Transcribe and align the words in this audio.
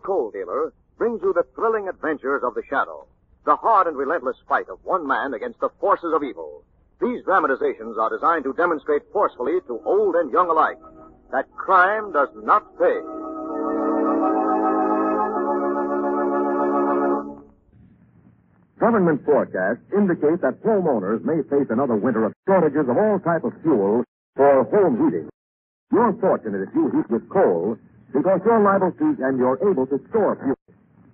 coal 0.00 0.30
dealer 0.30 0.72
brings 0.98 1.20
you 1.22 1.32
the 1.32 1.44
thrilling 1.54 1.88
adventures 1.88 2.42
of 2.42 2.54
the 2.54 2.62
shadow. 2.68 3.06
The 3.44 3.56
hard 3.56 3.86
and 3.86 3.96
relentless 3.96 4.36
fight 4.48 4.68
of 4.68 4.84
one 4.84 5.06
man 5.06 5.34
against 5.34 5.60
the 5.60 5.70
forces 5.80 6.12
of 6.14 6.22
evil. 6.22 6.64
These 7.00 7.24
dramatizations 7.24 7.98
are 7.98 8.10
designed 8.10 8.44
to 8.44 8.54
demonstrate 8.54 9.02
forcefully 9.12 9.60
to 9.66 9.80
old 9.84 10.14
and 10.16 10.32
young 10.32 10.48
alike 10.48 10.78
that 11.32 11.50
crime 11.56 12.12
does 12.12 12.28
not 12.42 12.62
pay. 12.78 13.00
Government 18.78 19.24
forecasts 19.24 19.80
indicate 19.96 20.40
that 20.42 20.62
homeowners 20.62 21.24
may 21.24 21.42
face 21.48 21.66
another 21.70 21.96
winter 21.96 22.24
of 22.24 22.32
shortages 22.46 22.88
of 22.88 22.96
all 22.96 23.18
type 23.20 23.44
of 23.44 23.52
fuel 23.62 24.04
for 24.36 24.64
home 24.64 25.04
heating. 25.04 25.28
You're 25.92 26.12
fortunate 26.20 26.68
if 26.68 26.74
you 26.74 26.90
heat 26.90 27.10
with 27.10 27.28
coal 27.28 27.78
because 28.12 28.40
you're 28.44 28.62
liable 28.62 28.92
to 28.92 29.06
and 29.24 29.38
you're 29.38 29.58
able 29.62 29.86
to 29.86 29.98
store 30.10 30.36
fuel. 30.42 30.56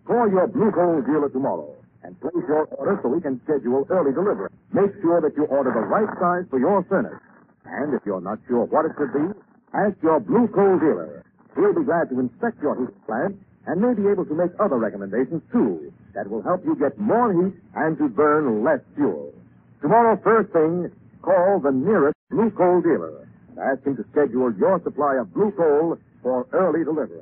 Call 0.05 0.29
your 0.31 0.49
blue 0.49 0.71
coal 0.73 1.01
dealer 1.03 1.29
tomorrow 1.31 1.75
and 2.03 2.19
place 2.21 2.45
your 2.49 2.67
order 2.77 2.99
so 3.03 3.09
we 3.09 3.21
can 3.21 3.41
schedule 3.45 3.87
early 3.91 4.13
delivery. 4.13 4.51
Make 4.73 4.91
sure 5.01 5.21
that 5.23 5.37
you 5.37 5.45
order 5.47 5.71
the 5.71 5.87
right 5.87 6.11
size 6.19 6.45
for 6.51 6.59
your 6.59 6.83
furnace. 6.91 7.21
And 7.65 7.95
if 7.95 8.03
you're 8.05 8.21
not 8.21 8.39
sure 8.49 8.67
what 8.67 8.87
it 8.87 8.93
should 8.99 9.13
be, 9.15 9.27
ask 9.73 9.95
your 10.03 10.21
blue 10.21 10.49
coal 10.51 10.79
dealer. 10.79 11.25
He'll 11.55 11.75
be 11.75 11.85
glad 11.85 12.11
to 12.11 12.19
inspect 12.19 12.61
your 12.61 12.75
heat 12.75 12.93
plant 13.07 13.39
and 13.67 13.81
may 13.81 13.95
be 13.95 14.09
able 14.11 14.27
to 14.27 14.35
make 14.35 14.51
other 14.59 14.77
recommendations 14.77 15.43
too 15.53 15.93
that 16.15 16.29
will 16.29 16.43
help 16.43 16.65
you 16.65 16.75
get 16.75 16.99
more 16.99 17.31
heat 17.33 17.55
and 17.75 17.97
to 17.99 18.09
burn 18.09 18.65
less 18.65 18.81
fuel. 18.97 19.33
Tomorrow, 19.81 20.19
first 20.25 20.53
thing, 20.53 20.91
call 21.23 21.61
the 21.63 21.71
nearest 21.71 22.19
blue 22.31 22.51
coal 22.51 22.83
dealer 22.83 23.29
and 23.51 23.59
ask 23.59 23.87
him 23.87 23.97
to 23.97 24.05
schedule 24.11 24.53
your 24.59 24.83
supply 24.83 25.17
of 25.21 25.33
blue 25.33 25.53
coal 25.53 25.99
for 26.23 26.47
early 26.53 26.85
delivery. 26.85 27.21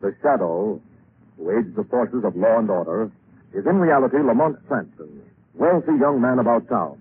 The 0.00 0.14
shadow, 0.22 0.80
who 1.36 1.58
aids 1.58 1.74
the 1.74 1.84
forces 1.84 2.22
of 2.24 2.36
law 2.36 2.58
and 2.58 2.70
order, 2.70 3.10
is 3.52 3.66
in 3.66 3.76
reality 3.76 4.18
Lamont 4.18 4.56
Cranston, 4.68 5.22
wealthy 5.54 5.98
young 5.98 6.20
man 6.20 6.38
about 6.38 6.68
town. 6.68 6.98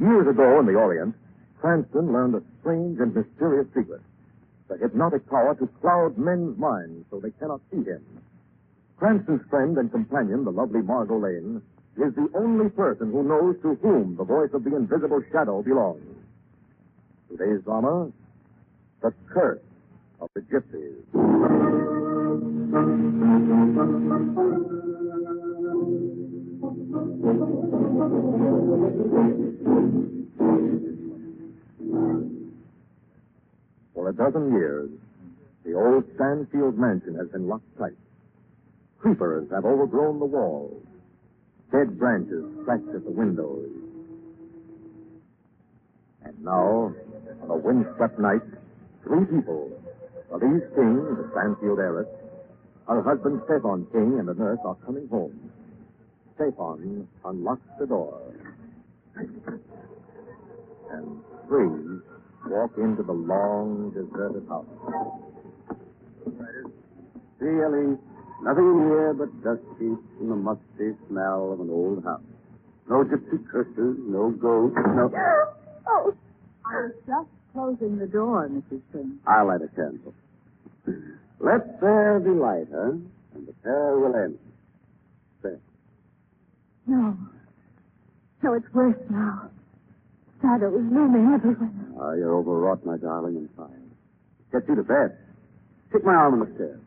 Years 0.00 0.26
ago 0.28 0.60
in 0.60 0.66
the 0.66 0.74
Orient, 0.74 1.14
Cranston 1.60 2.12
learned 2.12 2.34
a 2.36 2.42
strange 2.60 3.00
and 3.00 3.14
mysterious 3.14 3.66
secret. 3.74 4.00
The 4.68 4.76
hypnotic 4.78 5.28
power 5.28 5.54
to 5.56 5.66
cloud 5.80 6.18
men's 6.18 6.58
minds 6.58 7.06
so 7.10 7.20
they 7.20 7.30
cannot 7.32 7.60
see 7.70 7.84
him. 7.84 8.04
Cranston's 8.96 9.42
friend 9.50 9.76
and 9.76 9.92
companion, 9.92 10.44
the 10.44 10.50
lovely 10.50 10.80
Margot 10.80 11.18
Lane, 11.18 11.60
is 11.98 12.14
the 12.14 12.28
only 12.34 12.70
person 12.70 13.12
who 13.12 13.22
knows 13.22 13.56
to 13.60 13.74
whom 13.82 14.16
the 14.16 14.24
voice 14.24 14.50
of 14.54 14.64
the 14.64 14.74
invisible 14.74 15.22
shadow 15.30 15.62
belongs. 15.62 16.02
Today's 17.30 17.62
drama, 17.64 18.10
The 19.02 19.12
Curse 19.28 19.60
of 20.20 20.30
the 20.34 20.40
Gypsies. 20.40 20.96
For 33.94 34.08
a 34.08 34.12
dozen 34.14 34.52
years, 34.52 34.90
the 35.64 35.74
old 35.74 36.04
Stanfield 36.14 36.78
mansion 36.78 37.14
has 37.16 37.28
been 37.28 37.46
locked 37.46 37.78
tight. 37.78 37.92
Creepers 39.06 39.48
have 39.52 39.64
overgrown 39.64 40.18
the 40.18 40.24
walls. 40.24 40.82
Dead 41.70 41.96
branches 41.96 42.42
scratch 42.62 42.82
at 42.92 43.04
the 43.04 43.10
windows. 43.12 43.70
And 46.24 46.34
now, 46.42 46.92
on 47.44 47.50
a 47.50 47.56
windswept 47.56 48.18
night, 48.18 48.42
three 49.04 49.24
people, 49.26 49.70
Elise 50.32 50.64
King, 50.74 51.04
the 51.22 51.30
Stanfield 51.30 51.78
heiress, 51.78 52.08
her 52.88 53.00
husband 53.00 53.42
Stefan 53.44 53.86
King, 53.92 54.18
and 54.18 54.26
the 54.26 54.34
nurse 54.34 54.58
are 54.64 54.74
coming 54.84 55.06
home. 55.06 55.52
Stefan 56.34 57.06
unlocks 57.24 57.62
the 57.78 57.86
door. 57.86 58.20
And 60.90 61.20
three 61.46 62.00
walk 62.48 62.72
into 62.76 63.04
the 63.04 63.12
long, 63.12 63.92
deserted 63.94 64.48
house. 64.48 64.66
See, 67.38 67.60
Ellie, 67.62 67.96
nothing 68.42 68.64
in 68.64 68.86
here 68.88 69.14
but 69.14 69.30
dust 69.42 69.62
sheets 69.78 70.02
and 70.20 70.30
the 70.30 70.36
musty 70.36 70.96
smell 71.08 71.52
of 71.52 71.60
an 71.60 71.70
old 71.70 72.04
house. 72.04 72.20
No 72.88 73.04
gypsy 73.04 73.38
curses, 73.50 73.96
no 74.06 74.30
ghosts, 74.30 74.76
no... 74.94 75.10
Oh, 75.88 76.14
I 76.64 76.82
was 76.82 76.92
just 77.06 77.28
closing 77.52 77.98
the 77.98 78.06
door, 78.06 78.48
Mrs. 78.48 78.82
King. 78.92 79.18
I'll 79.26 79.46
light 79.48 79.60
a 79.62 79.68
candle. 79.74 80.14
Let 81.40 81.80
there 81.80 82.20
be 82.20 82.30
light, 82.30 82.68
huh? 82.72 82.92
And 83.34 83.46
the 83.46 83.52
terror 83.62 83.98
will 84.00 84.16
end. 84.16 84.38
There. 85.42 85.58
No. 86.86 87.16
No, 88.42 88.54
it's 88.54 88.72
worse 88.72 88.96
now. 89.10 89.50
Shadows 90.40 90.74
looming 90.74 91.32
everywhere. 91.34 91.70
Ah, 92.00 92.12
you're 92.12 92.34
overwrought, 92.34 92.84
my 92.84 92.96
darling, 92.98 93.36
and 93.36 93.48
tired. 93.56 93.90
Get 94.52 94.68
you 94.68 94.76
to 94.76 94.82
bed. 94.82 95.18
Take 95.92 96.04
my 96.04 96.14
arm 96.14 96.34
on 96.34 96.48
the 96.48 96.54
stairs. 96.54 96.80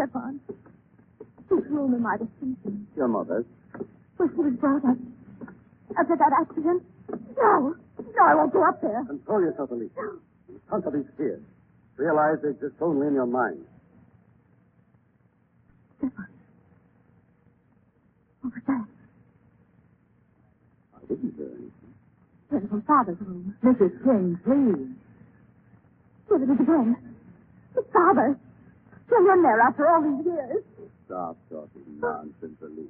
Stefan, 0.00 0.40
whose 1.50 1.64
room 1.68 1.92
am 1.94 2.06
I 2.06 2.16
to 2.16 2.26
sleep 2.40 2.56
in? 2.64 2.86
Your 2.96 3.08
mother's. 3.08 3.44
Where 4.16 4.30
she 4.30 4.36
was 4.40 4.54
brought 4.58 4.82
up? 4.84 4.96
After 5.98 6.16
that 6.16 6.32
accident? 6.40 6.82
No. 7.36 7.74
No, 8.16 8.22
I 8.24 8.34
won't 8.34 8.52
go 8.52 8.64
up 8.66 8.80
there. 8.80 9.04
Control 9.04 9.42
yourself, 9.42 9.70
Elise. 9.70 9.90
Conquer 10.70 10.90
these 10.90 11.10
fears. 11.18 11.42
Realize 11.98 12.38
they 12.42 12.50
exist 12.50 12.76
only 12.80 13.08
in 13.08 13.14
your 13.14 13.26
mind. 13.26 13.60
Stefan. 15.98 16.26
What 18.40 18.54
was 18.54 18.62
that? 18.68 18.86
I 20.96 21.06
didn't 21.08 21.34
hear 21.36 21.46
anything. 21.46 21.72
Then 22.50 22.68
from 22.68 22.82
Father's 22.82 23.20
room. 23.20 23.54
Mrs. 23.62 23.92
King, 24.02 24.40
please. 24.44 24.96
Here 26.28 26.42
it 26.42 26.48
is 26.54 26.60
again. 26.60 26.96
His 27.74 27.84
father. 27.92 28.38
Still 29.10 29.26
in 29.32 29.42
there 29.42 29.60
after 29.60 29.88
all 29.88 30.02
these 30.02 30.24
years. 30.24 30.62
Stop 31.06 31.36
talking 31.50 31.82
nonsense, 31.98 32.62
Elise. 32.62 32.86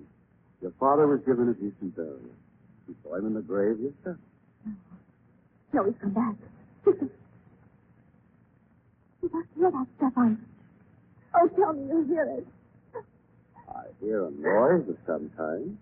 Your 0.61 0.73
father 0.79 1.07
was 1.07 1.21
given 1.25 1.49
a 1.49 1.55
decent 1.55 1.97
burial. 1.97 2.21
You 2.87 2.95
saw 3.03 3.17
him 3.17 3.29
in 3.29 3.35
the 3.35 3.41
grave 3.41 3.81
yourself. 3.81 4.19
No, 5.73 5.85
he's 5.85 5.95
come 5.99 6.11
back. 6.13 6.35
Listen. 6.85 7.11
You 9.23 9.31
must 9.33 9.49
hear 9.57 9.71
that, 9.71 9.87
Stefan. 9.97 10.45
Oh, 11.35 11.49
tell 11.57 11.73
me 11.73 11.89
you 11.89 12.05
hear 12.05 12.25
it. 12.25 12.47
I 13.71 13.85
hear 14.01 14.27
a 14.27 14.31
noise 14.31 14.89
of 14.91 14.99
some 15.07 15.31
kind. 15.39 15.79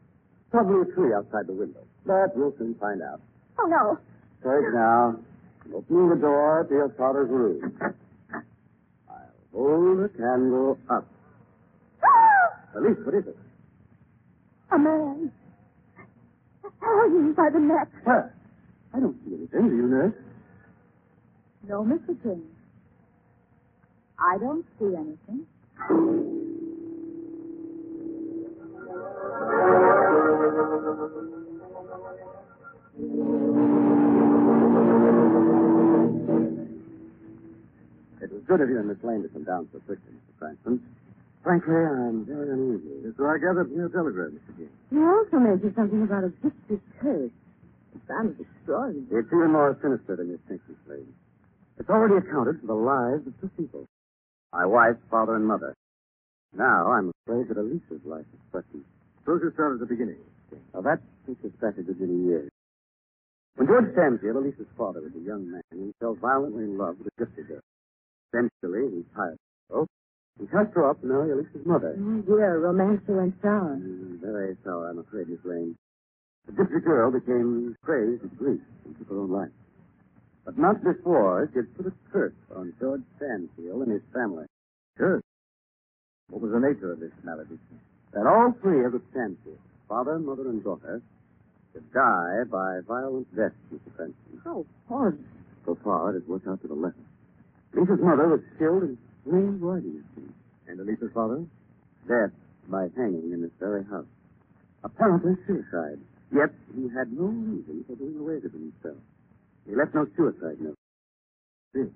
Probably 0.53 0.83
a 0.83 0.95
tree 0.95 1.13
outside 1.15 1.49
the 1.49 1.53
window. 1.53 1.81
But 2.07 2.37
we'll 2.37 2.55
soon 2.59 2.77
find 2.77 3.03
out. 3.03 3.21
Oh, 3.59 3.67
no. 3.67 3.99
Right 4.49 4.73
now, 4.73 5.17
opening 5.75 6.11
the 6.11 6.17
door 6.17 6.65
to 6.69 6.75
your 6.75 6.91
father's 6.91 7.29
room. 7.29 7.73
Hold 9.55 9.99
the 10.05 10.09
candle 10.17 10.79
up. 10.91 11.07
Elise, 12.77 12.99
what 13.05 13.15
is 13.15 13.27
it? 13.27 13.37
A 14.73 14.79
man. 14.79 15.33
Oh, 16.65 17.09
Hanging 17.11 17.33
by 17.35 17.49
the 17.53 17.59
neck. 17.61 17.89
Where? 18.05 18.35
I 18.95 19.01
don't 19.01 19.17
see 19.25 19.35
anything. 19.35 19.69
Do 19.71 19.77
you, 19.77 19.89
nurse? 19.89 20.15
No, 21.69 21.83
Mr. 21.83 22.21
King. 22.23 22.43
I 24.19 24.37
don't 24.39 24.65
see 24.79 24.95
anything. 24.97 25.47
Good 38.49 38.65
of 38.65 38.71
you 38.73 38.81
and 38.81 38.89
Miss 38.89 38.97
Lane 39.05 39.21
to 39.23 39.29
come 39.29 39.45
down 39.45 39.69
so 39.73 39.79
quickly, 39.85 40.09
Mr. 40.09 40.33
Cranston. 40.41 40.81
Frankly, 41.45 41.77
I'm 41.77 42.25
very 42.25 42.49
uneasy. 42.49 43.13
So 43.17 43.29
I 43.29 43.37
gathered 43.37 43.69
from 43.69 43.77
your 43.77 43.93
telegram, 43.93 44.41
Mr. 44.41 44.57
King. 44.57 44.73
You 44.91 45.05
also 45.05 45.37
mentioned 45.37 45.77
something 45.77 46.03
about 46.03 46.25
a 46.25 46.33
gypsy 46.41 46.81
curse. 46.97 47.31
It 47.93 48.01
sounds 48.09 48.41
extraordinary. 48.41 49.05
It's 49.21 49.29
even 49.29 49.53
more 49.53 49.77
sinister 49.85 50.17
than 50.17 50.33
you 50.33 50.41
think, 50.49 50.65
Miss 50.65 50.81
Lane. 50.89 51.13
It's 51.77 51.91
already 51.93 52.25
accounted 52.25 52.61
for 52.65 52.73
the 52.73 52.81
lives 52.81 53.29
of 53.29 53.37
two 53.41 53.53
people. 53.61 53.85
My 54.53 54.65
wife, 54.65 54.97
father, 55.11 55.37
and 55.37 55.47
mother. 55.47 55.77
Now 56.57 56.89
I'm 56.91 57.13
afraid 57.29 57.49
that 57.53 57.61
Elise's 57.61 58.01
life 58.09 58.25
is 58.33 58.41
threatened. 58.51 58.85
Suppose 59.21 59.45
you 59.45 59.53
start 59.53 59.75
at 59.75 59.81
the 59.81 59.87
beginning. 59.93 60.25
Now, 60.73 60.81
that 60.81 61.05
takes 61.29 61.45
us 61.45 61.53
back 61.61 61.77
a 61.77 61.83
good 61.83 62.01
many 62.01 62.25
years. 62.25 62.49
When 63.57 63.69
George 63.69 63.93
Stanfield, 63.93 64.37
Elise's 64.37 64.73
father, 64.79 65.05
was 65.05 65.13
a 65.13 65.21
young 65.21 65.53
man, 65.53 65.61
he 65.71 65.93
fell 66.01 66.15
violently 66.15 66.65
in 66.65 66.79
love 66.79 66.97
with 66.97 67.13
a 67.13 67.17
gypsy 67.21 67.47
girl. 67.47 67.61
Eventually, 68.33 68.97
he 68.97 69.05
tired 69.15 69.39
of 69.71 69.87
her. 69.87 69.87
He 70.41 70.47
cast 70.47 70.75
her 70.75 70.89
up 70.91 71.03
now. 71.03 71.23
to 71.23 71.27
marry 71.27 71.33
Elise's 71.33 71.67
mother. 71.67 71.97
Oh, 71.99 72.23
dear, 72.23 72.59
romance 72.61 73.03
went 73.09 73.35
sour. 73.43 73.77
Mm, 73.77 74.21
very 74.21 74.57
sour, 74.65 74.91
I'm 74.91 74.99
afraid, 74.99 75.29
Miss 75.29 75.41
Lane. 75.45 75.77
The 76.47 76.53
gypsy 76.53 76.85
girl 76.85 77.11
became 77.11 77.77
crazed 77.83 78.23
with 78.23 78.39
grief 78.39 78.61
and 78.85 78.97
took 78.99 79.09
her 79.09 79.19
own 79.19 79.31
life. 79.31 79.51
But 80.45 80.57
not 80.57 80.83
before 80.83 81.49
she 81.53 81.59
had 81.59 81.77
put 81.77 81.87
a 81.87 81.93
curse 82.13 82.33
on 82.55 82.73
George 82.81 83.03
Stanfield 83.17 83.83
and 83.83 83.93
his 83.93 84.03
family. 84.15 84.47
Sure. 84.97 85.21
What 86.31 86.41
was 86.43 86.53
the 86.53 86.61
nature 86.61 86.93
of 86.93 87.01
this 87.01 87.13
malady? 87.25 87.59
That 88.13 88.27
all 88.27 88.55
three 88.63 88.85
of 88.85 88.93
the 88.93 89.03
Stanfields, 89.13 89.59
father, 89.89 90.19
mother, 90.19 90.49
and 90.49 90.63
daughter, 90.65 91.03
should 91.73 91.93
die 91.93 92.45
by 92.51 92.81
violent 92.87 93.29
death, 93.37 93.53
Mr. 93.73 93.95
Cranston. 93.97 94.41
How 94.45 94.65
horrible. 94.89 95.25
So 95.67 95.77
far, 95.85 96.11
it 96.11 96.21
has 96.21 96.23
worked 96.29 96.49
out 96.49 96.63
to 96.63 96.69
the 96.69 96.75
letter. 96.75 96.97
Lisa's 97.75 98.01
mother 98.01 98.29
was 98.29 98.41
killed 98.59 98.83
in 98.85 98.99
plain 99.25 99.59
writing, 99.61 100.03
And 100.67 100.81
Elise's 100.81 101.13
father? 101.13 101.45
dead 102.07 102.33
by 102.69 102.89
hanging 102.97 103.33
in 103.33 103.43
this 103.43 103.51
very 103.61 103.85
house. 103.85 104.07
Apparently 104.85 105.37
suicide. 105.47 105.99
Yet 106.33 106.51
he 106.75 106.89
had 106.89 107.13
no 107.13 107.25
reason 107.27 107.85
for 107.87 107.97
doing 107.97 108.17
away 108.19 108.39
with 108.41 108.53
himself. 108.53 108.97
He 109.69 109.75
left 109.75 109.95
no 109.95 110.07
suicide 110.17 110.61
note. 110.61 110.77
See. 111.75 111.89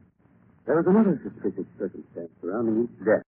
There 0.67 0.77
was 0.77 0.87
another 0.87 1.21
suspicious 1.25 1.67
circumstance 1.79 2.31
surrounding 2.41 2.85
each 2.85 3.05
death. 3.05 3.23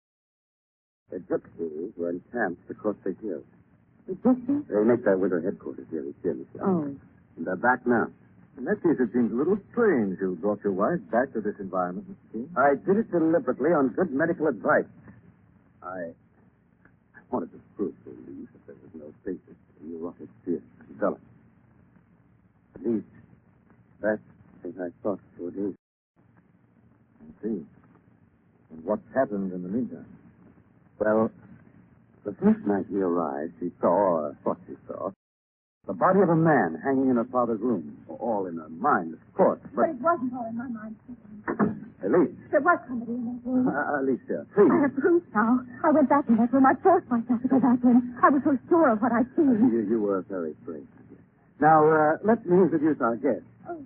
The 1.11 1.17
gypsies 1.19 1.97
were 1.97 2.09
encamped 2.11 2.69
across 2.69 2.95
the 3.03 3.15
hills. 3.21 3.45
The 4.07 4.13
gypsy? 4.13 4.67
They 4.67 4.83
make 4.83 5.03
their 5.05 5.17
winter 5.17 5.41
headquarters 5.41 5.87
here 5.89 6.03
each 6.05 6.15
year, 6.23 6.33
Miss 6.33 6.47
Oh. 6.61 6.83
And 7.37 7.45
they're 7.47 7.55
back 7.55 7.85
now. 7.87 8.07
In 8.57 8.65
that 8.65 8.83
case, 8.83 8.97
it 8.99 9.09
seems 9.13 9.31
a 9.31 9.35
little 9.35 9.57
strange 9.71 10.17
you 10.21 10.37
brought 10.41 10.59
your 10.63 10.73
wife 10.73 10.99
back 11.11 11.33
to 11.33 11.41
this 11.41 11.55
environment, 11.59 12.07
Mr. 12.09 12.33
King. 12.33 12.49
I 12.57 12.75
did 12.75 12.97
it 12.97 13.11
deliberately 13.11 13.71
on 13.71 13.89
good 13.95 14.11
medical 14.11 14.47
advice. 14.47 14.89
I 15.83 16.13
I 17.15 17.21
wanted 17.31 17.51
to 17.53 17.59
prove 17.77 17.95
to 18.05 18.11
Lee 18.27 18.47
that 18.53 18.67
there 18.67 18.75
was 18.83 18.91
no 18.95 19.13
basis 19.25 19.57
for 19.77 19.85
neurotic 19.85 20.29
fear 20.45 20.59
to 20.61 20.93
develop. 20.93 21.21
At 22.75 22.85
least, 22.87 23.07
that's 24.01 24.21
what 24.63 24.75
I 24.79 24.89
thought 25.03 25.19
it 25.37 25.43
would 25.43 25.55
do. 25.55 25.75
I 27.21 27.43
see. 27.43 27.65
And 28.71 28.85
what 28.85 28.99
happened 29.15 29.53
in 29.53 29.63
the 29.63 29.69
meantime? 29.69 30.07
Well, 30.99 31.31
the 32.25 32.33
first 32.33 32.65
night 32.67 32.85
he 32.89 32.97
arrived, 32.97 33.53
she 33.59 33.71
saw, 33.81 33.87
or 33.89 34.37
thought 34.43 34.59
she 34.67 34.75
saw, 34.87 35.11
the 35.87 35.93
body 35.93 36.21
of 36.21 36.29
a 36.29 36.35
man 36.35 36.77
hanging 36.83 37.09
in 37.09 37.15
her 37.17 37.27
father's 37.31 37.59
room. 37.59 37.97
All 38.07 38.45
in 38.45 38.57
her 38.57 38.69
mind, 38.69 39.13
of 39.17 39.21
course, 39.33 39.59
But 39.73 39.73
but 39.75 39.89
it 39.89 40.01
wasn't 40.01 40.33
all 40.33 40.45
in 40.45 40.57
my 40.57 40.69
mind. 40.69 40.95
Elise, 42.05 42.33
There 42.49 42.61
was 42.61 42.79
somebody 42.87 43.13
in 43.13 43.25
that 43.29 43.41
room. 43.45 43.67
uh, 43.69 44.01
Alicia, 44.01 44.45
I 44.57 44.81
have 44.85 44.93
proof 44.97 45.23
now. 45.33 45.61
I 45.85 45.89
went 45.91 46.09
back 46.09 46.25
in 46.29 46.37
that 46.37 46.53
room. 46.53 46.65
I 46.65 46.73
forced 46.81 47.09
myself 47.09 47.41
to 47.41 47.47
go 47.47 47.59
back 47.59 47.77
in. 47.83 48.17
I 48.21 48.29
was 48.29 48.41
so 48.45 48.57
sure 48.69 48.89
of 48.93 49.01
what 49.01 49.11
I'd 49.11 49.29
seen. 49.35 49.69
You, 49.73 49.81
you 49.89 50.01
were 50.01 50.21
very 50.29 50.53
brave. 50.65 50.87
Now, 51.59 51.85
uh, 51.85 52.17
let 52.23 52.45
me 52.45 52.57
introduce 52.57 52.97
our 53.01 53.15
guest. 53.17 53.45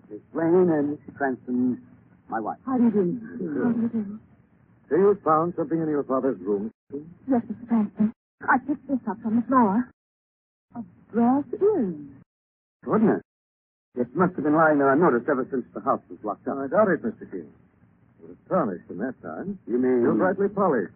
Miss 0.10 0.20
Lane 0.34 0.72
and 0.72 0.96
Mrs. 0.98 1.16
Cranston, 1.16 1.82
my 2.30 2.40
wife. 2.40 2.58
How 2.66 2.78
do 2.78 2.84
you 2.86 2.92
do, 2.92 3.20
How 3.64 3.72
do 3.72 3.82
you 3.82 3.90
do? 3.92 4.20
So 4.90 4.96
you 4.96 5.18
found 5.26 5.54
something 5.58 5.80
in 5.82 5.90
your 5.90 6.04
father's 6.04 6.40
room? 6.40 6.72
Yes, 7.28 7.42
Mr. 7.52 7.68
Cranston. 7.68 8.14
I 8.48 8.58
picked 8.68 8.88
this 8.88 9.00
up 9.10 9.18
from 9.22 9.38
the 9.38 9.42
floor. 9.48 9.92
A 10.76 10.84
brass 11.12 11.44
earring. 11.62 12.16
Goodness. 12.84 13.22
It 13.96 14.14
must 14.14 14.36
have 14.36 14.44
been 14.44 14.56
lying 14.56 14.78
there 14.80 14.92
unnoticed 14.92 15.30
ever 15.30 15.48
since 15.50 15.66
the 15.74 15.80
house 15.80 16.02
was 16.10 16.20
locked 16.24 16.48
up. 16.48 16.58
I 16.58 16.68
doubt 16.68 16.90
it, 16.90 17.02
Mr. 17.02 17.30
King. 17.32 17.48
It 18.22 18.28
was 18.28 18.38
tarnished 18.50 18.90
in 18.90 18.98
that 19.00 19.16
time. 19.24 19.58
You 19.68 19.78
mean... 19.80 20.04
Still 20.04 20.20
brightly 20.20 20.50
polished. 20.50 20.94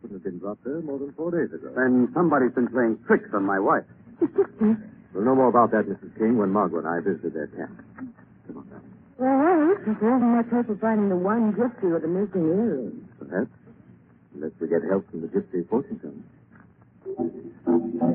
Couldn't 0.00 0.16
have 0.16 0.24
been 0.24 0.38
dropped 0.38 0.64
there 0.64 0.80
more 0.82 0.98
than 0.98 1.12
four 1.14 1.30
days 1.30 1.52
ago. 1.52 1.72
Then 1.74 2.08
somebody's 2.14 2.54
been 2.54 2.68
playing 2.68 2.98
tricks 3.06 3.30
on 3.34 3.44
my 3.44 3.58
wife. 3.58 3.84
The 4.20 4.26
gypsy. 4.26 4.78
We'll 5.12 5.24
know 5.24 5.34
more 5.34 5.48
about 5.48 5.72
that, 5.72 5.84
Mrs. 5.86 6.16
King, 6.16 6.38
when 6.38 6.50
Margaret 6.50 6.86
and 6.86 6.94
I 6.94 7.00
visited 7.00 7.34
their 7.34 7.48
camp. 7.48 7.82
Come 8.46 8.58
on 8.58 8.66
now. 8.70 8.80
Well, 9.18 9.76
there's 9.84 10.22
much 10.22 10.48
hope 10.50 10.68
of 10.70 10.80
finding 10.80 11.08
the 11.08 11.16
one 11.16 11.52
gypsy 11.54 11.92
with 11.92 12.02
the 12.02 12.08
missing 12.08 12.46
earring. 12.48 13.08
Perhaps. 13.18 13.50
Unless 14.34 14.52
we 14.60 14.68
get 14.68 14.82
help 14.88 15.10
from 15.10 15.20
the 15.20 15.28
gypsy 15.28 15.68
fortune 15.68 15.98
teller. 15.98 16.22
How 18.02 18.10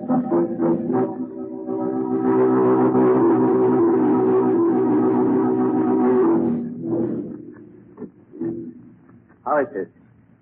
is 9.63 9.72
this? 9.72 9.88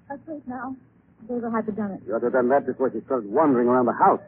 Asleep 0.10 0.42
now. 0.48 0.76
David 1.30 1.52
had 1.54 1.66
to 1.68 1.72
done 1.72 1.92
it. 1.92 2.02
You 2.08 2.16
ought 2.16 2.20
to 2.20 2.26
have 2.26 2.34
done 2.34 2.50
that 2.50 2.66
before 2.66 2.92
she 2.92 3.02
started 3.06 3.30
wandering 3.30 3.68
around 3.68 3.86
the 3.86 3.94
house. 3.94 4.22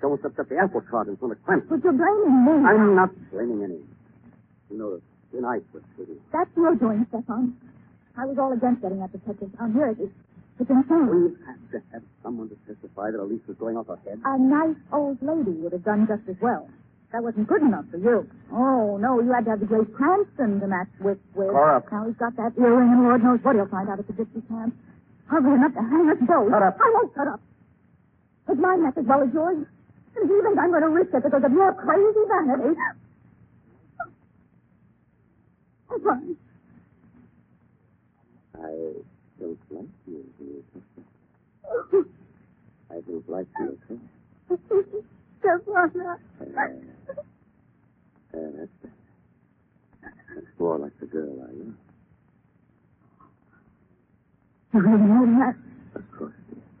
She 0.00 0.04
almost 0.04 0.24
upset 0.24 0.48
the 0.48 0.56
apple 0.56 0.80
cart 0.88 1.08
in 1.08 1.18
front 1.18 1.32
of 1.32 1.44
Cranston. 1.44 1.68
But 1.68 1.84
you're 1.84 1.92
blaming 1.92 2.44
me. 2.44 2.52
I'm 2.64 2.94
not 2.96 3.10
blaming 3.30 3.62
any. 3.62 3.80
You 4.70 4.78
know, 4.78 5.00
ice 5.48 5.60
was 5.74 5.82
sweetie. 5.94 6.16
That's 6.32 6.48
your 6.56 6.74
doing, 6.76 7.04
Stefan. 7.10 7.54
I 8.16 8.24
was 8.24 8.38
all 8.40 8.52
against 8.52 8.80
getting 8.80 9.00
that 9.00 9.12
detective 9.12 9.52
down 9.58 9.74
here. 9.74 9.94
It's, 10.58 10.60
it's 10.60 10.70
insane. 10.70 11.08
We 11.12 11.36
have 11.46 11.60
to 11.72 11.78
have 11.92 12.02
someone 12.22 12.48
to 12.48 12.56
testify 12.66 13.10
that 13.12 13.20
Elise 13.20 13.44
was 13.46 13.56
going 13.58 13.76
off 13.76 13.88
her 13.88 13.98
head. 14.04 14.20
A 14.24 14.38
nice 14.38 14.76
old 14.92 15.20
lady 15.20 15.52
would 15.60 15.72
have 15.72 15.84
done 15.84 16.08
just 16.08 16.24
as 16.28 16.36
well. 16.40 16.68
That 17.12 17.22
wasn't 17.22 17.46
good 17.48 17.62
enough 17.62 17.84
for 17.90 17.98
you. 17.98 18.28
Oh, 18.52 18.96
no, 18.98 19.20
you 19.20 19.32
had 19.32 19.44
to 19.44 19.50
have 19.54 19.60
the 19.60 19.66
great 19.66 19.92
Cranston 19.94 20.60
to 20.60 20.66
match 20.66 20.88
with. 21.00 21.18
with. 21.34 21.48
Cora. 21.50 21.82
Now 21.92 22.06
he's 22.06 22.16
got 22.16 22.34
that 22.36 22.52
earring, 22.58 22.90
and 22.92 23.04
Lord 23.04 23.22
knows 23.22 23.38
what 23.42 23.54
he'll 23.54 23.68
find 23.68 23.88
out 23.88 23.98
at 24.00 24.06
the 24.08 24.12
gypsy 24.12 24.42
camp. 24.48 24.74
Probably 25.28 25.54
enough 25.54 25.72
to 25.74 25.80
hang 25.86 26.10
us 26.10 26.18
both. 26.26 26.50
Shut 26.50 26.62
up. 26.62 26.76
I 26.80 26.90
won't 26.94 27.12
shut 27.14 27.28
up. 27.28 27.40
It's 28.48 28.60
my 28.60 28.76
neck 28.76 28.94
as 28.98 29.04
well 29.06 29.22
as 29.22 29.30
yours. 29.32 29.66
And 30.16 30.24
if 30.24 30.28
you 30.30 30.42
think 30.42 30.58
I'm 30.58 30.70
going 30.70 30.82
to 30.82 30.88
risk 30.90 31.14
it 31.14 31.22
because 31.22 31.42
of 31.44 31.52
your 31.52 31.72
crazy 31.74 32.24
vanity. 32.26 32.74
Oh, 35.90 35.94
All 35.94 35.98
right. 35.98 36.36
I 38.56 39.15
don't 39.40 39.58
like 39.70 39.88
you 40.06 40.24
you 40.40 40.64
talk. 40.72 41.04
I 42.90 43.00
don't 43.00 43.28
like 43.28 43.46
you 43.58 43.78
at 43.78 43.90
all. 43.90 44.56
Stefana. 45.42 46.18
Uh, 46.40 46.44
uh, 48.34 48.50
that's, 48.58 48.70
that's 50.34 50.46
more 50.58 50.78
like 50.78 50.98
the 51.00 51.06
girl 51.06 51.42
I. 51.42 51.52
You 54.72 54.82
really 54.82 54.98
mean 54.98 55.38
that? 55.40 55.54
Of 55.94 56.04
course. 56.16 56.32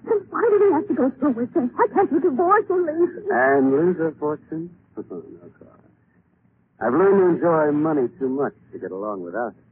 Then 0.04 0.18
why 0.30 0.42
did 0.50 0.60
he 0.62 0.72
have 0.72 0.88
to 0.88 0.94
go 0.94 1.10
through 1.18 1.32
with 1.32 1.54
this? 1.54 1.68
Why 1.74 1.86
can't 1.94 2.12
you 2.12 2.20
divorce 2.20 2.64
and 2.70 2.86
leave? 2.86 3.24
And 3.30 3.70
lose 3.72 3.96
her 3.98 4.14
fortune? 4.18 4.70
Oh, 4.98 5.04
no, 5.10 5.50
Cora. 5.58 5.76
I've 6.80 6.92
learned 6.94 7.18
to 7.20 7.26
enjoy 7.36 7.70
money 7.72 8.08
too 8.18 8.30
much 8.30 8.54
to 8.72 8.78
get 8.78 8.92
along 8.92 9.22
without 9.22 9.48
it. 9.52 9.65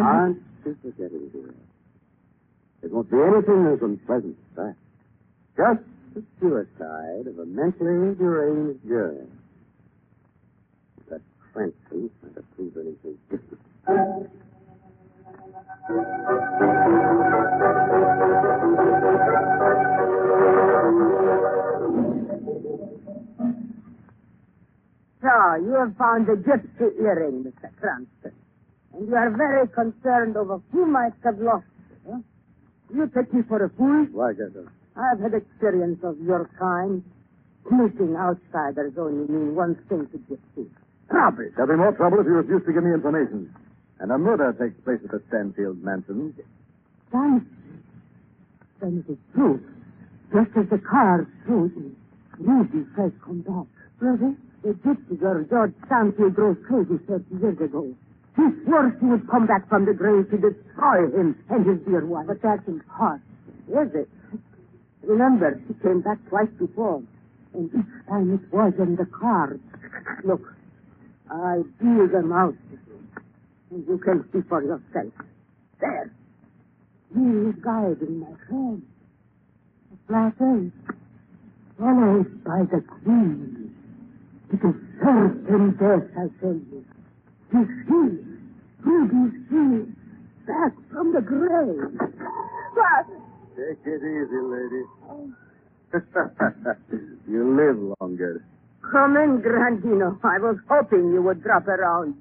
Aren't 0.00 0.42
you 0.64 0.76
forgetting, 0.82 1.28
dear? 1.32 1.54
It 2.82 2.92
won't 2.92 3.10
be 3.10 3.16
anything 3.16 3.66
as 3.72 3.82
unpleasant 3.82 4.36
as 4.50 4.56
that. 4.56 4.76
Just 5.56 5.84
the 6.14 6.22
suicide 6.40 7.26
of 7.26 7.38
a 7.38 7.46
mentally 7.46 8.14
deranged 8.14 8.86
girl. 8.86 9.26
That 11.08 11.20
Cranston 11.52 12.10
trying 12.20 12.34
to 12.34 12.42
prove 12.54 12.76
anything 12.76 13.18
different. 13.30 14.30
So, 25.22 25.54
you 25.56 25.74
have 25.78 25.96
found 25.96 26.26
the 26.26 26.34
gypsy 26.34 27.00
earring, 27.00 27.44
Mr. 27.44 27.70
Cranston. 27.80 28.32
And 28.96 29.08
you 29.08 29.14
are 29.14 29.30
very 29.30 29.68
concerned 29.68 30.36
over 30.36 30.60
who 30.72 30.86
might 30.86 31.12
have 31.24 31.38
lost 31.38 31.66
huh? 32.08 32.18
You 32.94 33.10
take 33.14 33.32
me 33.34 33.42
for 33.48 33.62
a 33.64 33.68
fool? 33.70 34.06
Why, 34.12 34.32
Gertrude? 34.32 34.68
I 34.96 35.08
have 35.10 35.20
had 35.20 35.34
experience 35.34 36.00
of 36.02 36.18
your 36.20 36.48
kind. 36.58 37.04
Meeting 37.70 38.16
outsiders 38.16 38.94
only 38.96 39.26
mean 39.28 39.54
one 39.54 39.74
thing 39.88 40.06
to 40.12 40.18
gypsies. 40.30 40.70
Trouble. 41.10 41.50
There'll 41.56 41.70
be 41.70 41.76
more 41.76 41.92
trouble 41.92 42.20
if 42.20 42.26
you 42.26 42.32
refuse 42.34 42.62
to 42.64 42.72
give 42.72 42.84
me 42.84 42.94
information. 42.94 43.52
And 43.98 44.12
a 44.12 44.18
murder 44.18 44.54
takes 44.54 44.80
place 44.84 45.00
at 45.04 45.10
the 45.10 45.20
Stanfield 45.28 45.82
mansion. 45.82 46.32
Thanks. 47.12 47.44
Then 48.80 49.04
it 49.06 49.12
is 49.12 49.18
true. 49.34 49.60
Just 50.32 50.56
as 50.56 50.70
the 50.70 50.78
car 50.78 51.26
showed 51.46 51.76
me. 51.76 51.90
Ruby 52.38 52.86
has 52.96 53.12
come 53.24 53.42
back. 53.42 53.66
Brother? 53.98 54.34
The 54.62 54.72
gypsy 54.86 55.18
girl 55.18 55.44
George 55.50 55.74
Stanfield 55.86 56.34
drove 56.34 56.56
crazy 56.66 56.98
30 57.06 57.24
years 57.40 57.60
ago. 57.60 57.94
He 58.36 58.42
swore 58.64 58.94
she 59.00 59.06
would 59.06 59.28
come 59.30 59.46
back 59.46 59.68
from 59.68 59.86
the 59.86 59.94
grave 59.94 60.28
to 60.30 60.36
destroy 60.36 61.08
him 61.08 61.36
and 61.48 61.64
his 61.66 61.80
dear 61.86 62.04
wife. 62.04 62.26
But 62.28 62.42
that's 62.42 62.68
impossible, 62.68 63.22
is 63.68 63.94
it? 63.94 64.08
Remember, 65.02 65.60
she 65.66 65.74
came 65.82 66.02
back 66.02 66.18
twice 66.28 66.52
before. 66.58 67.02
And 67.54 67.70
each 67.72 68.06
time 68.08 68.34
it 68.34 68.52
was 68.54 68.74
in 68.78 68.96
the 68.96 69.06
car. 69.06 69.56
Look, 70.24 70.42
I 71.30 71.62
deal 71.80 72.08
them 72.12 72.32
out. 72.32 72.54
And 73.70 73.86
you 73.88 73.98
can 73.98 74.28
see 74.32 74.40
for 74.48 74.62
yourself. 74.62 75.12
There. 75.80 76.12
He 77.14 77.20
is 77.20 77.54
guiding 77.64 78.20
my 78.20 78.34
hand. 78.50 78.82
The 80.08 80.32
ace. 80.40 80.94
Followed 81.78 82.44
by 82.44 82.64
the 82.70 82.82
queen. 83.02 83.74
It 84.52 84.56
is 84.56 84.74
certain 85.02 85.76
death, 85.78 86.10
I 86.16 86.40
tell 86.40 86.52
you. 86.52 86.84
Tis 87.52 87.68
he. 87.88 88.02
Ruby's 88.84 89.34
he. 89.50 89.92
Back 90.46 90.72
from 90.92 91.12
the 91.12 91.20
grave. 91.20 91.98
But 91.98 93.06
Take 93.56 93.86
it 93.86 94.02
easy, 94.04 94.40
lady. 94.42 94.84
you 97.28 97.56
live 97.56 97.78
longer. 98.00 98.44
Come 98.92 99.16
in, 99.16 99.40
Grandino. 99.42 100.18
I 100.22 100.38
was 100.38 100.58
hoping 100.68 101.12
you 101.12 101.22
would 101.22 101.42
drop 101.42 101.66
around. 101.66 102.14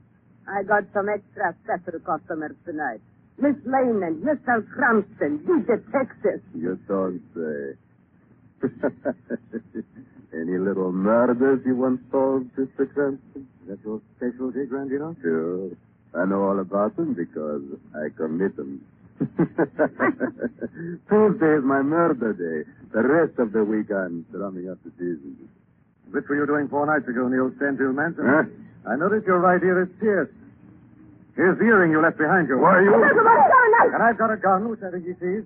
I 0.48 0.64
got 0.64 0.84
some 0.94 1.10
extra 1.10 1.54
special 1.64 2.00
customers 2.00 2.56
tonight. 2.66 3.02
Miss 3.38 3.56
Lane 3.66 4.02
and 4.04 4.24
Mr. 4.24 4.66
Cranston, 4.72 5.44
the 5.46 5.60
detectives. 5.68 6.44
You 6.56 6.80
don't 6.88 7.22
say. 7.36 7.76
Any 10.34 10.58
little 10.58 10.92
murders 10.92 11.62
you 11.66 11.76
want 11.76 12.02
solved, 12.12 12.50
Mr. 12.56 12.92
Cranston? 12.94 13.48
That's 13.68 13.82
your 13.84 14.02
specialty, 14.18 14.66
Grandino? 14.66 15.20
Sure. 15.22 15.70
I 16.14 16.26
know 16.26 16.44
all 16.44 16.60
about 16.60 16.96
them 16.96 17.14
because 17.14 17.64
I 17.96 18.10
commit 18.16 18.56
them. 18.56 18.86
Tuesday 21.10 21.54
is 21.58 21.64
my 21.64 21.82
murder 21.82 22.34
day. 22.34 22.70
The 22.94 23.02
rest 23.02 23.40
of 23.40 23.54
the 23.54 23.64
week 23.64 23.92
I'm 23.92 24.26
drumming 24.32 24.70
up 24.70 24.78
the 24.84 24.92
season. 24.98 25.50
Which 26.12 26.26
were 26.30 26.36
you 26.36 26.46
doing 26.46 26.68
four 26.68 26.86
nights 26.86 27.08
ago 27.08 27.26
in 27.26 27.32
the 27.32 27.40
old 27.42 27.56
Stanfield 27.58 27.96
mansion? 27.96 28.24
Huh? 28.24 28.44
I 28.92 28.96
noticed 28.96 29.26
your 29.26 29.40
right 29.40 29.62
ear 29.62 29.82
is 29.84 29.90
pierced. 30.00 30.34
Here's 31.36 31.58
the 31.58 31.66
earring 31.66 31.92
you 31.92 32.02
left 32.02 32.18
behind 32.18 32.48
you. 32.48 32.60
Why, 32.60 32.76
are 32.76 32.84
you... 32.84 32.94
And 33.94 34.04
I've 34.04 34.18
got 34.18 34.32
a 34.32 34.38
gun, 34.38 34.70
which 34.70 34.80
I 34.84 34.92
think 34.92 35.06
he 35.06 35.14
sees. 35.20 35.44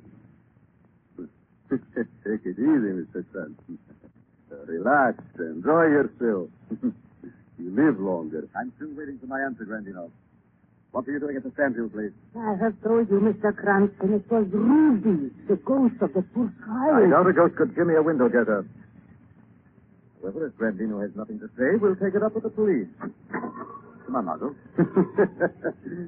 Take 1.69 2.45
it 2.45 2.59
easy, 2.59 2.91
Mr. 2.93 3.25
Cranston. 3.31 3.79
Uh, 4.51 4.55
relax. 4.65 5.23
Enjoy 5.39 5.85
yourself. 5.85 6.49
You 7.60 7.70
live 7.75 8.00
longer. 8.00 8.48
I'm 8.56 8.72
still 8.78 8.89
waiting 8.96 9.20
for 9.20 9.28
my 9.28 9.42
answer, 9.42 9.66
Grandino. 9.66 10.10
What 10.92 11.06
were 11.06 11.13
you 11.13 11.20
doing 11.20 11.38
at 11.38 11.44
the 11.44 11.51
Stanfield 11.54 11.94
place? 11.94 12.12
I 12.36 12.56
have 12.60 12.74
told 12.82 13.10
you, 13.10 13.20
Mr. 13.22 13.56
Cranston, 13.56 14.13
it 14.13 14.25
was 14.32 14.48
Ruby, 14.50 15.30
the 15.48 15.56
ghost 15.58 16.01
of 16.01 16.13
the 16.13 16.24
poor 16.34 16.51
child. 16.66 16.96
I 16.96 17.00
child. 17.01 17.12
doubt 17.12 17.28
a 17.30 17.34
ghost 17.34 17.56
could 17.58 17.75
give 17.75 17.86
me 17.86 17.94
a 17.96 18.01
window 18.01 18.28
dresser. 18.28 18.66
However, 20.22 20.48
if 20.48 20.54
Grandino 20.58 21.01
has 21.01 21.12
nothing 21.16 21.39
to 21.39 21.48
say, 21.58 21.78
we'll 21.80 21.96
take 21.96 22.16
it 22.16 22.24
up 22.24 22.34
with 22.34 22.44
the 22.44 22.50
police. 22.50 22.88
Come 23.30 24.16
on, 24.16 24.25
Margot. 24.25 24.56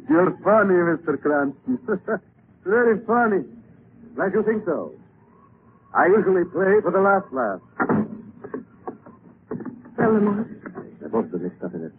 You're 0.09 0.33
funny, 0.43 0.73
Mr. 0.73 1.21
Cranston. 1.21 1.77
Very 2.65 3.05
funny. 3.05 3.45
Glad 4.15 4.33
you 4.33 4.43
think 4.43 4.65
so. 4.65 4.93
I 5.93 6.07
usually 6.07 6.45
play 6.45 6.81
for 6.81 6.91
the 6.91 6.99
last 6.99 7.31
laugh. 7.31 7.61
Solomon, 9.95 10.60
Both 11.11 11.31
been 11.31 11.43
mixed 11.43 11.63
up 11.63 11.75
in 11.75 11.83
it. 11.85 11.93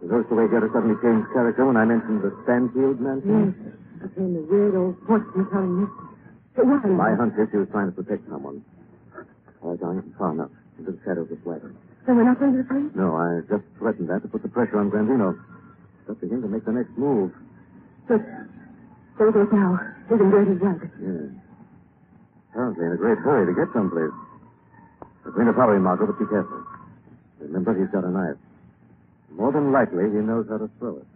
The 0.00 0.08
way 0.32 0.48
Gerda 0.48 0.72
suddenly 0.72 0.96
changed 1.04 1.28
character 1.36 1.66
when 1.68 1.76
I 1.76 1.84
mentioned 1.84 2.24
the 2.24 2.32
Stanfield 2.48 2.96
yes, 2.96 3.20
mansion? 3.20 3.76
became 4.00 4.32
a 4.32 4.44
weird 4.48 4.74
old 4.74 4.96
fortune 5.04 5.44
telling 5.52 5.84
Mr. 6.56 6.64
Why? 6.64 6.88
My 6.88 7.12
hunch 7.20 7.36
is 7.36 7.52
she 7.52 7.60
was 7.60 7.68
trying 7.68 7.92
to 7.92 7.96
protect 7.96 8.24
someone. 8.32 8.64
I 9.60 9.66
was 9.66 9.78
down 9.78 10.00
far 10.16 10.32
enough 10.32 10.50
into 10.80 10.92
the 10.92 11.00
shadow 11.04 11.22
of 11.22 11.28
this 11.28 11.38
wagon. 11.44 11.76
So 12.08 12.16
we're 12.16 12.24
not 12.24 12.40
going 12.40 12.56
to 12.56 12.64
the 12.64 12.68
police? 12.68 12.92
No, 12.96 13.12
I 13.12 13.44
just 13.44 13.64
threatened 13.76 14.08
that 14.08 14.24
to 14.24 14.28
put 14.28 14.40
the 14.40 14.48
pressure 14.48 14.80
on 14.80 14.88
Grandino. 14.88 15.36
It's 15.36 16.08
up 16.08 16.20
to 16.20 16.26
him 16.26 16.40
to 16.40 16.48
make 16.48 16.64
the 16.64 16.72
next 16.72 16.96
move. 16.96 17.32
Look, 18.08 18.24
there 18.24 19.28
it 19.28 19.36
is 19.36 19.52
now. 19.52 19.76
His 20.08 20.16
dirty 20.16 20.56
rug. 20.56 20.80
Yes. 20.96 21.28
Apparently 22.50 22.84
in 22.88 22.92
a 22.92 22.96
great 22.96 23.18
hurry 23.20 23.52
to 23.52 23.54
get 23.54 23.68
someplace. 23.76 24.16
We're 25.28 25.36
going 25.36 25.46
to 25.46 25.52
follow 25.52 25.76
him, 25.76 25.84
Margot, 25.84 26.08
but 26.08 26.18
be 26.18 26.24
careful. 26.24 26.64
Remember, 27.40 27.74
he's 27.78 27.90
got 27.90 28.04
a 28.04 28.10
knife. 28.10 28.36
More 29.30 29.52
than 29.52 29.72
likely, 29.72 30.04
he 30.04 30.18
knows 30.20 30.46
how 30.48 30.58
to 30.58 30.70
throw 30.78 30.98
it. 30.98 31.06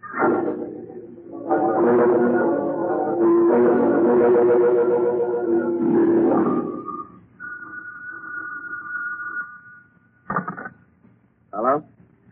Hello? 11.53 11.85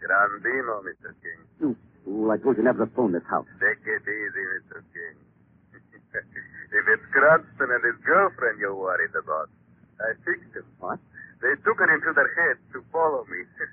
Grandino, 0.02 0.82
Mr. 0.82 1.14
King. 1.22 1.40
You 1.60 1.76
fool. 2.04 2.30
I 2.30 2.38
told 2.38 2.56
you 2.56 2.64
never 2.64 2.86
to 2.86 2.90
phone 2.94 3.12
this 3.12 3.22
house. 3.28 3.46
Take 3.60 3.84
it 3.86 4.02
easy, 4.02 4.44
Mr. 4.58 4.82
King. 4.90 5.16
if 6.74 6.84
it's 6.88 7.06
Cranston 7.12 7.70
and 7.70 7.84
his 7.84 7.98
girlfriend 8.04 8.58
you're 8.58 8.74
worried 8.74 9.14
about, 9.14 9.48
I 10.00 10.14
fixed 10.24 10.56
him. 10.56 10.66
What? 10.80 10.98
They 11.40 11.54
took 11.62 11.78
it 11.80 11.90
into 11.90 12.12
their 12.14 12.30
heads 12.34 12.60
to 12.72 12.82
follow 12.92 13.24
me. 13.30 13.44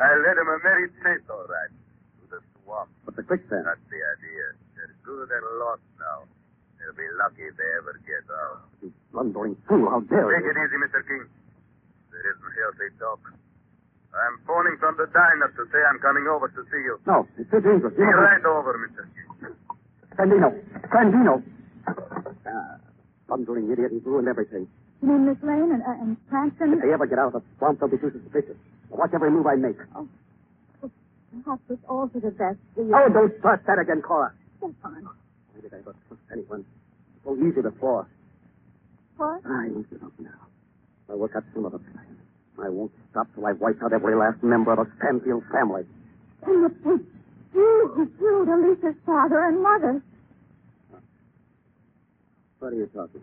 I 0.00 0.16
led 0.16 0.36
him 0.40 0.48
a 0.48 0.58
merry 0.64 0.88
chase, 1.04 1.24
all 1.28 1.44
right. 1.44 1.68
To 1.68 2.24
the 2.32 2.40
swamp. 2.64 2.88
But 3.04 3.16
the 3.16 3.22
quicksand. 3.22 3.68
That's 3.68 3.84
the 3.92 4.00
idea. 4.00 4.44
They're 4.76 4.96
good 5.04 5.28
and 5.28 5.44
lost 5.60 5.84
now. 6.00 6.24
They'll 6.80 6.96
be 6.96 7.04
lucky 7.20 7.44
if 7.44 7.56
they 7.60 7.68
ever 7.76 8.00
get 8.08 8.24
out. 8.32 8.64
You 8.80 8.88
blundering 9.12 9.56
fool. 9.68 9.90
How 9.92 10.00
dare 10.08 10.24
he? 10.32 10.40
Take 10.40 10.48
you? 10.48 10.56
it 10.56 10.64
easy, 10.64 10.78
Mr. 10.80 11.04
King. 11.04 11.24
There 12.10 12.24
isn't 12.24 12.52
healthy 12.56 12.88
talk. 12.96 13.20
I'm 14.10 14.40
phoning 14.48 14.74
from 14.80 14.96
the 14.96 15.06
diner 15.12 15.52
to 15.54 15.62
say 15.70 15.78
I'm 15.86 16.00
coming 16.00 16.26
over 16.26 16.48
to 16.48 16.62
see 16.72 16.82
you. 16.82 16.98
No, 17.06 17.28
it's 17.38 17.46
too 17.52 17.60
dangerous. 17.60 17.92
Be 17.94 18.02
You 18.02 18.08
never- 18.10 18.24
right 18.24 18.44
over, 18.48 18.72
Mr. 18.80 19.04
King. 19.12 19.54
Grandino. 20.16 20.48
Grandino. 20.88 21.34
Ah, 21.86 22.76
blundering 23.28 23.70
idiot. 23.70 23.92
He's 23.92 24.02
ruined 24.04 24.26
everything. 24.28 24.66
You 25.02 25.08
mean 25.08 25.26
Miss 25.28 25.38
Lane 25.42 25.70
and, 25.72 25.82
uh, 25.82 26.02
and 26.02 26.16
Cranston? 26.28 26.72
If 26.74 26.82
they 26.82 26.92
ever 26.92 27.06
get 27.06 27.18
out 27.18 27.34
of 27.34 27.40
the 27.40 27.42
swamp, 27.58 27.78
they'll 27.80 27.88
be 27.88 27.98
too 27.98 28.10
suspicious. 28.10 28.56
Watch 28.90 29.10
every 29.14 29.30
move 29.30 29.46
I 29.46 29.54
make. 29.56 29.76
Oh, 29.96 30.08
oh 30.82 30.90
perhaps 31.44 31.62
it's 31.70 31.82
all 31.88 32.08
for 32.12 32.20
the 32.20 32.30
best. 32.30 32.58
The, 32.76 32.82
Oh, 32.92 33.08
don't 33.12 33.32
start 33.38 33.62
that 33.66 33.78
again, 33.78 34.02
Cora. 34.02 34.32
Stefan. 34.58 35.04
Why 35.06 35.60
did 35.62 35.72
I 35.72 35.78
ever 35.78 35.94
trust 36.08 36.22
anyone? 36.32 36.64
So 37.24 37.36
easy 37.36 37.62
before. 37.62 38.06
What? 39.16 39.40
I 39.46 39.68
won't 39.68 39.88
give 39.90 40.02
up 40.02 40.12
now. 40.18 40.30
I'll 41.08 41.18
work 41.18 41.32
out 41.36 41.44
some 41.54 41.66
other 41.66 41.78
time. 41.78 42.16
I 42.62 42.68
won't 42.68 42.92
stop 43.10 43.26
till 43.34 43.46
I've 43.46 43.60
wiped 43.60 43.82
out 43.82 43.92
every 43.92 44.14
last 44.16 44.42
member 44.42 44.72
of 44.72 44.78
the 44.78 44.92
Stanfield 44.98 45.44
family. 45.52 45.82
And 46.46 46.66
it 46.70 46.84
was 46.84 47.00
you 47.54 47.92
who 47.94 48.06
killed 48.18 48.48
Elise's 48.48 48.98
father 49.06 49.44
and 49.46 49.62
mother. 49.62 50.02
What 52.58 52.72
are 52.72 52.76
you 52.76 52.86
talking 52.94 53.20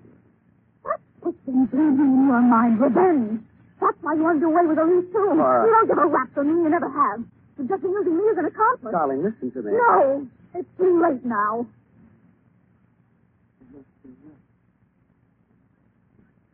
about? 0.83 1.00
What's 1.21 1.38
been 1.45 1.65
burning 1.65 2.00
in 2.00 2.27
your 2.27 2.41
mind. 2.41 2.79
Revenge. 2.81 3.41
That's 3.79 3.98
why 4.01 4.13
you 4.15 4.24
want 4.24 4.39
to 4.41 4.46
do 4.46 4.50
away 4.50 4.65
with 4.65 4.79
Elise, 4.79 5.05
too. 5.13 5.34
Laura. 5.38 5.65
You 5.65 5.72
don't 5.72 5.88
give 5.88 5.98
a 5.98 6.07
rap 6.07 6.29
for 6.34 6.43
me. 6.43 6.51
You 6.63 6.69
never 6.69 6.89
have. 6.89 7.24
You're 7.57 7.67
just 7.67 7.84
using 7.84 8.17
me 8.17 8.24
as 8.31 8.38
an 8.38 8.46
accomplice. 8.46 8.91
Darling, 8.91 9.24
listen 9.24 9.51
to 9.51 9.62
me. 9.62 9.72
No. 9.74 10.27
It's 10.55 10.67
too 10.77 11.01
late 11.01 11.25
now. 11.25 11.65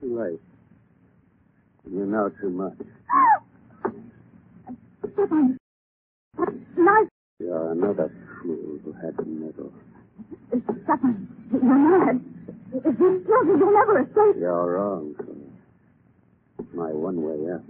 Too 0.02 0.20
late. 0.20 0.42
You 1.90 2.06
know 2.06 2.30
too 2.42 2.50
much. 2.50 2.74
Stefan. 5.14 5.58
Knife. 6.78 7.08
You're 7.40 7.72
another 7.72 8.12
fool 8.42 8.80
who 8.84 8.92
had 8.94 9.16
the 9.18 9.26
medal. 9.26 9.72
Stefan. 10.50 11.28
You're 11.52 11.64
mad. 11.64 12.22
If 12.74 13.00
you 13.00 13.24
kill 13.26 13.44
me, 13.44 13.60
you'll 13.60 13.74
never 13.74 14.02
escape. 14.02 14.42
You're 14.42 14.74
wrong. 14.74 15.16
My 16.74 16.92
one 16.92 17.22
way 17.22 17.52
out. 17.54 17.62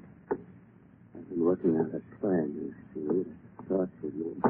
I've 1.15 1.29
been 1.29 1.43
working 1.45 1.77
out 1.77 1.87
a 1.93 2.19
plan, 2.21 2.53
you 2.55 2.73
see. 2.93 3.21
It 3.21 3.27
starts 3.65 3.91
you. 4.03 4.41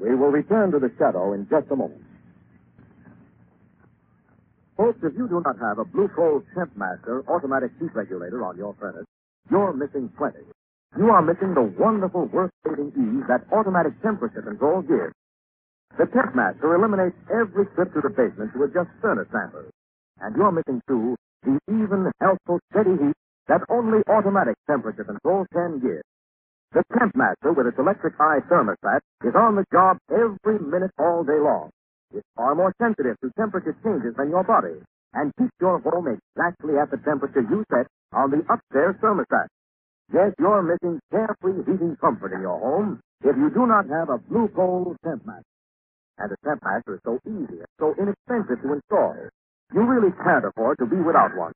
We 0.00 0.14
will 0.14 0.30
return 0.30 0.72
to 0.72 0.78
the 0.78 0.90
shadow 0.98 1.32
in 1.34 1.46
just 1.48 1.70
a 1.70 1.76
moment. 1.76 2.05
If 5.02 5.12
you 5.16 5.28
do 5.28 5.42
not 5.44 5.58
have 5.60 5.78
a 5.78 5.84
Blue 5.84 6.08
Coal 6.08 6.42
Temp 6.56 6.76
Master 6.76 7.22
automatic 7.28 7.70
heat 7.78 7.92
regulator 7.94 8.44
on 8.44 8.56
your 8.56 8.74
furnace, 8.80 9.04
you're 9.50 9.72
missing 9.72 10.08
plenty. 10.16 10.44
You 10.96 11.10
are 11.10 11.20
missing 11.20 11.52
the 11.52 11.68
wonderful 11.78 12.26
work-saving 12.32 12.96
ease 12.96 13.24
that 13.28 13.44
automatic 13.52 14.00
temperature 14.02 14.40
control 14.40 14.80
gives. 14.82 15.12
The 15.98 16.06
Temp 16.06 16.34
Master 16.34 16.74
eliminates 16.74 17.16
every 17.28 17.66
trip 17.76 17.92
to 17.92 18.00
the 18.00 18.10
basement 18.10 18.52
to 18.54 18.64
adjust 18.64 18.88
furnace 19.02 19.28
dampers. 19.32 19.70
And 20.20 20.34
you're 20.34 20.52
missing, 20.52 20.80
too, 20.88 21.14
the 21.44 21.60
even, 21.68 22.10
healthful, 22.20 22.58
steady 22.72 22.96
heat 22.96 23.16
that 23.48 23.62
only 23.68 24.00
automatic 24.08 24.56
temperature 24.66 25.04
control 25.04 25.46
can 25.52 25.78
give. 25.80 26.02
The 26.72 26.82
Temp 26.98 27.14
Master 27.14 27.52
with 27.52 27.66
its 27.68 27.78
electric 27.78 28.14
eye 28.18 28.40
thermostat 28.50 29.00
is 29.24 29.34
on 29.36 29.56
the 29.56 29.64
job 29.72 29.98
every 30.10 30.58
minute 30.58 30.90
all 30.98 31.22
day 31.22 31.38
long. 31.38 31.70
It's 32.14 32.26
far 32.36 32.54
more 32.54 32.72
sensitive 32.80 33.18
to 33.20 33.30
temperature 33.36 33.76
changes 33.84 34.14
than 34.16 34.30
your 34.30 34.44
body 34.44 34.78
and 35.14 35.34
keeps 35.36 35.54
your 35.60 35.80
home 35.80 36.06
exactly 36.08 36.78
at 36.78 36.90
the 36.90 36.98
temperature 36.98 37.42
you 37.42 37.64
set 37.72 37.86
on 38.12 38.30
the 38.30 38.44
upstairs 38.52 38.96
thermostat. 39.02 39.48
Yes, 40.12 40.32
you're 40.38 40.62
missing 40.62 41.00
carefree 41.10 41.64
heating 41.66 41.96
comfort 42.00 42.32
in 42.32 42.42
your 42.42 42.58
home 42.60 43.00
if 43.24 43.36
you 43.36 43.50
do 43.50 43.66
not 43.66 43.88
have 43.88 44.08
a 44.08 44.18
Blue 44.18 44.48
Coal 44.54 44.94
Temp 45.04 45.26
Master. 45.26 45.42
And 46.18 46.32
a 46.32 46.36
Temp 46.46 46.62
Master 46.62 46.94
is 46.94 47.00
so 47.04 47.18
easy 47.26 47.58
and 47.58 47.72
so 47.78 47.94
inexpensive 47.98 48.62
to 48.62 48.72
install. 48.74 49.16
You 49.74 49.82
really 49.82 50.12
can't 50.22 50.44
afford 50.44 50.78
to 50.78 50.86
be 50.86 50.96
without 50.96 51.36
one. 51.36 51.52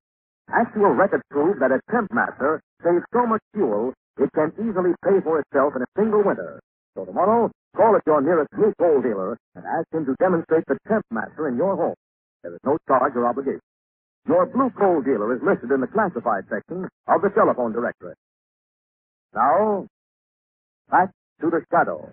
Actual 0.50 0.90
records 0.90 1.22
prove 1.30 1.60
that 1.60 1.70
a 1.70 1.80
Temp 1.92 2.12
Master 2.12 2.60
saves 2.82 3.04
so 3.12 3.26
much 3.26 3.42
fuel 3.54 3.94
it 4.18 4.30
can 4.34 4.52
easily 4.58 4.92
pay 5.04 5.20
for 5.22 5.40
itself 5.40 5.74
in 5.76 5.82
a 5.82 5.90
single 5.96 6.22
winter. 6.24 6.60
So 6.96 7.04
tomorrow, 7.04 7.50
call 7.76 7.96
at 7.96 8.02
your 8.06 8.20
nearest 8.20 8.50
Blue 8.50 8.72
Coal 8.78 9.00
dealer 9.02 9.38
and 9.54 9.64
ask 9.64 9.86
him 9.92 10.04
to 10.06 10.14
demonstrate 10.18 10.64
the 10.66 10.76
Temp 10.88 11.04
Master 11.10 11.48
in 11.48 11.56
your 11.56 11.76
home. 11.76 11.94
There 12.42 12.52
is 12.52 12.60
no 12.64 12.78
charge 12.88 13.12
or 13.14 13.26
obligation. 13.26 13.60
Your 14.26 14.46
Blue 14.46 14.70
Coal 14.78 15.02
dealer 15.02 15.34
is 15.34 15.42
listed 15.42 15.70
in 15.70 15.80
the 15.80 15.86
classified 15.86 16.44
section 16.50 16.88
of 17.08 17.22
the 17.22 17.30
telephone 17.30 17.72
directory. 17.72 18.14
Now, 19.34 19.86
back 20.90 21.10
to 21.40 21.50
the 21.50 21.62
shadow. 21.70 22.10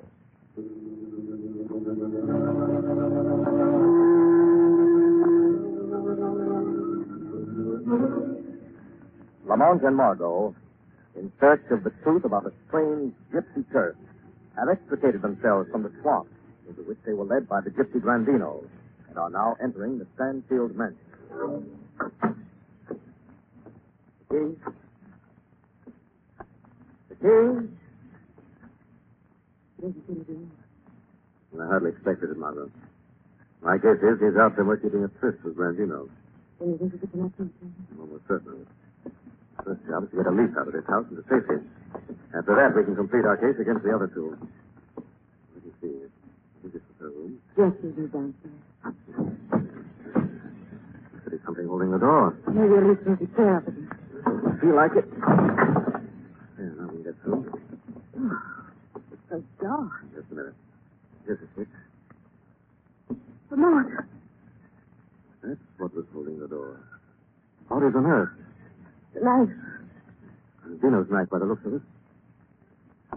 Lamont 9.48 9.84
and 9.84 9.96
Margot, 9.96 10.54
in 11.16 11.32
search 11.40 11.64
of 11.72 11.84
the 11.84 11.92
truth 12.04 12.26
about 12.26 12.46
a 12.46 12.52
strange 12.68 13.14
gypsy 13.34 13.66
curse, 13.72 13.96
have 14.58 14.70
extricated 14.70 15.22
themselves 15.22 15.70
from 15.72 15.84
the 15.84 15.92
swamp 16.02 16.28
into 16.68 16.82
which 16.84 16.98
they 17.06 17.14
were 17.14 17.26
led 17.26 17.48
by 17.48 17.62
the 17.62 17.70
gypsy 17.70 18.02
Grandino 18.02 18.66
and 19.10 19.18
are 19.18 19.30
now 19.30 19.56
entering 19.64 20.00
the 20.00 20.08
Stanfield 20.16 20.76
mansion. 20.76 20.98
The 24.30 24.30
key? 24.30 24.58
The 27.10 27.16
key? 27.16 27.74
I 31.60 31.66
hardly 31.66 31.90
expected 31.92 32.30
it, 32.30 32.38
Margot. 32.38 32.70
My 33.62 33.78
guess 33.78 33.98
is 33.98 34.20
he's 34.20 34.38
out 34.40 34.56
somewhere 34.56 34.78
keeping 34.78 35.04
a 35.04 35.08
tryst 35.20 35.44
with 35.44 35.56
Grandino. 35.56 36.10
And 36.60 36.72
you 36.72 36.78
think 36.78 36.94
you 36.94 37.00
could 37.00 37.12
connect 37.12 37.38
them? 37.38 37.54
Almost 38.00 38.24
certainly. 38.28 38.66
First 39.64 39.82
job 39.90 40.04
is 40.04 40.10
to 40.12 40.18
get 40.18 40.28
Elise 40.28 40.54
out 40.60 40.68
of 40.68 40.74
this 40.74 40.86
house 40.88 41.06
into 41.10 41.24
safety. 41.24 41.66
After 42.36 42.56
that, 42.56 42.76
we 42.76 42.84
can 42.84 42.96
complete 42.96 43.26
our 43.26 43.38
case 43.38 43.56
against 43.60 43.84
the 43.84 43.94
other 43.96 44.08
two. 44.08 44.36
Let 45.56 45.64
me 45.66 45.72
see. 45.82 45.88
Is 46.68 46.74
this 46.74 46.82
her 47.00 47.08
room? 47.10 47.40
Yes, 47.58 47.72
he's 47.82 47.96
in 47.98 48.10
downstairs. 48.10 48.62
Could 51.24 51.32
be 51.32 51.38
something 51.46 51.68
holding 51.68 51.92
the 51.92 52.00
door. 52.00 52.36
Maybe 52.48 52.74
at 52.76 52.84
least 52.84 53.08
of 53.08 53.22
it. 53.22 53.36
Doesn't 53.36 54.60
feel 54.60 54.76
like 54.76 54.92
it. 54.96 55.06
Yeah, 56.60 56.70
now 56.78 56.88
we 56.92 56.96
can 57.00 57.04
get 57.04 57.16
through. 57.24 57.46
Oh, 58.20 58.40
it's 59.14 59.22
so 59.30 59.44
dark. 59.62 59.92
Just 60.16 60.32
a 60.32 60.36
minute. 60.36 60.54
Here's 61.26 61.40
a 61.40 61.48
switch. 61.56 61.70
Lamont. 63.52 63.90
That's 65.44 65.60
what 65.78 65.96
was 65.96 66.06
holding 66.14 66.40
the 66.40 66.48
door. 66.48 66.80
Bodies 67.70 67.94
on 67.96 68.06
earth. 68.06 68.30
The 69.14 69.22
knife. 69.22 70.82
Dino's 70.82 71.08
knife 71.10 71.30
by 71.30 71.40
the 71.40 71.46
looks 71.46 71.66
of 71.66 71.74
it. 71.76 71.82